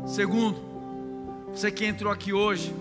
[0.05, 0.57] Segundo,
[1.51, 2.73] você que entrou aqui hoje,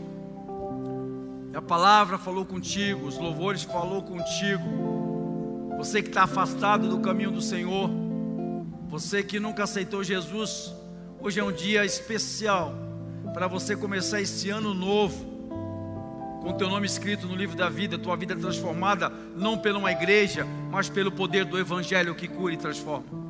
[1.55, 5.75] a palavra falou contigo, os louvores falou contigo.
[5.79, 7.91] Você que está afastado do caminho do Senhor,
[8.89, 10.75] você que nunca aceitou Jesus,
[11.21, 12.75] hoje é um dia especial
[13.33, 15.35] para você começar esse ano novo
[16.45, 20.47] com teu nome escrito no livro da vida, tua vida transformada, não pela uma igreja,
[20.71, 23.24] mas pelo poder do Evangelho que cura e transforma.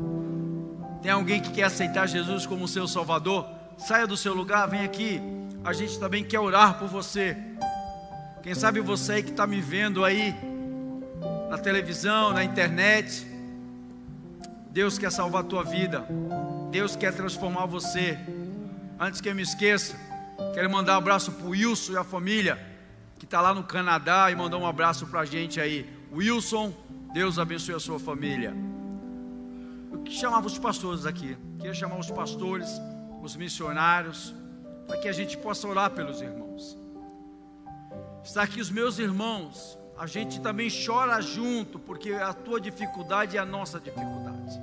[1.04, 3.46] Tem alguém que quer aceitar Jesus como seu Salvador?
[3.76, 5.20] Saia do seu lugar, vem aqui.
[5.62, 7.36] A gente também quer orar por você.
[8.42, 10.34] Quem sabe você aí que está me vendo aí,
[11.50, 13.26] na televisão, na internet.
[14.70, 16.08] Deus quer salvar a tua vida.
[16.70, 18.18] Deus quer transformar você.
[18.98, 19.94] Antes que eu me esqueça,
[20.54, 22.58] quero mandar um abraço para o Wilson e a família
[23.18, 25.86] que está lá no Canadá e mandou um abraço para a gente aí.
[26.10, 26.72] Wilson,
[27.12, 28.54] Deus abençoe a sua família.
[29.94, 32.68] Eu chamava os pastores aqui, queria chamar os pastores,
[33.22, 34.34] os missionários,
[34.88, 36.76] para que a gente possa orar pelos irmãos.
[38.24, 43.40] Está aqui os meus irmãos, a gente também chora junto, porque a tua dificuldade é
[43.40, 44.60] a nossa dificuldade.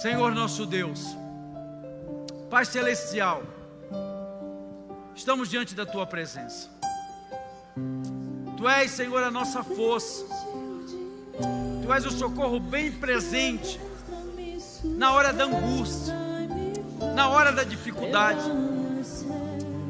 [0.00, 1.16] Senhor nosso Deus,
[2.48, 3.42] Pai Celestial,
[5.14, 6.70] estamos diante da tua presença.
[8.56, 10.24] Tu és, Senhor, a nossa força.
[11.82, 13.80] Tu és o socorro bem presente
[14.84, 16.14] na hora da angústia,
[17.14, 18.50] na hora da dificuldade.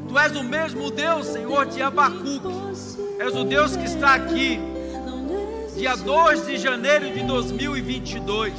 [0.07, 2.53] Tu és o mesmo Deus, Senhor, de Abacuque.
[3.19, 4.59] És o Deus que está aqui,
[5.75, 8.53] dia 2 de janeiro de 2022.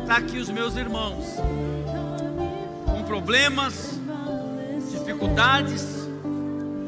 [0.00, 1.24] Está aqui os meus irmãos,
[2.86, 3.98] com problemas,
[4.90, 6.02] dificuldades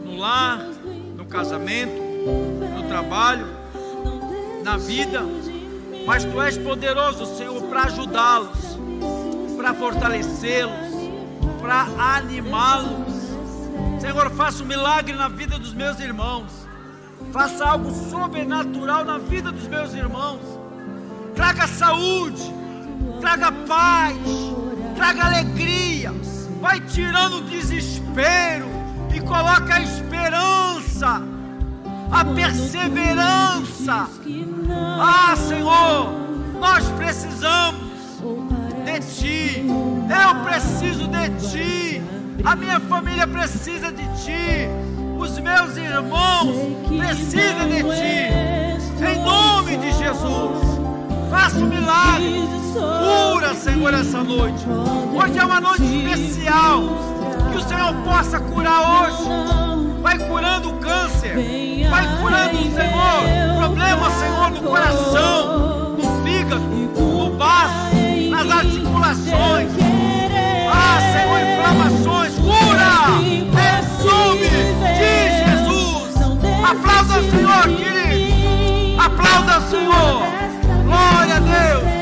[0.05, 0.59] no lar,
[1.17, 2.01] no casamento,
[2.75, 3.47] no trabalho,
[4.65, 5.23] na vida,
[6.07, 8.79] mas tu és poderoso, Senhor, para ajudá-los,
[9.57, 10.73] para fortalecê-los,
[11.61, 11.87] para
[12.17, 13.15] animá-los.
[14.01, 16.51] Senhor, faça um milagre na vida dos meus irmãos.
[17.33, 20.41] Faça algo sobrenatural na vida dos meus irmãos.
[21.35, 22.53] Traga saúde,
[23.21, 24.17] traga paz,
[24.97, 26.13] traga alegria
[26.65, 28.67] vai tirando o desespero
[29.15, 31.23] e coloca a esperança
[32.11, 34.09] a perseverança.
[34.71, 36.13] Ah, Senhor,
[36.61, 37.83] nós precisamos
[38.85, 39.67] de Ti.
[39.67, 42.03] Eu preciso de Ti.
[42.45, 44.69] A minha família precisa de Ti.
[45.19, 46.55] Os meus irmãos
[46.89, 49.05] precisam de Ti.
[49.05, 50.75] Em nome de Jesus.
[51.31, 52.43] Faça um milagre.
[52.75, 54.65] Cura, Senhor, essa noite.
[55.15, 56.83] Hoje é uma noite especial.
[57.51, 59.74] Que o Senhor possa curar hoje.
[60.05, 61.35] Vai curando o câncer.
[61.89, 67.97] Vai curando, Senhor, problemas, Senhor, no coração, no fígado, no baço,
[68.29, 69.71] nas articulações.
[70.71, 72.35] Ah, Senhor, inflamações.
[72.35, 73.17] Cura!
[73.57, 74.53] Resume!
[75.01, 76.13] Diz Jesus!
[76.69, 79.01] Aplauda, Senhor, querido!
[79.01, 80.23] Aplauda, Senhor!
[80.85, 81.94] Glória a Deus!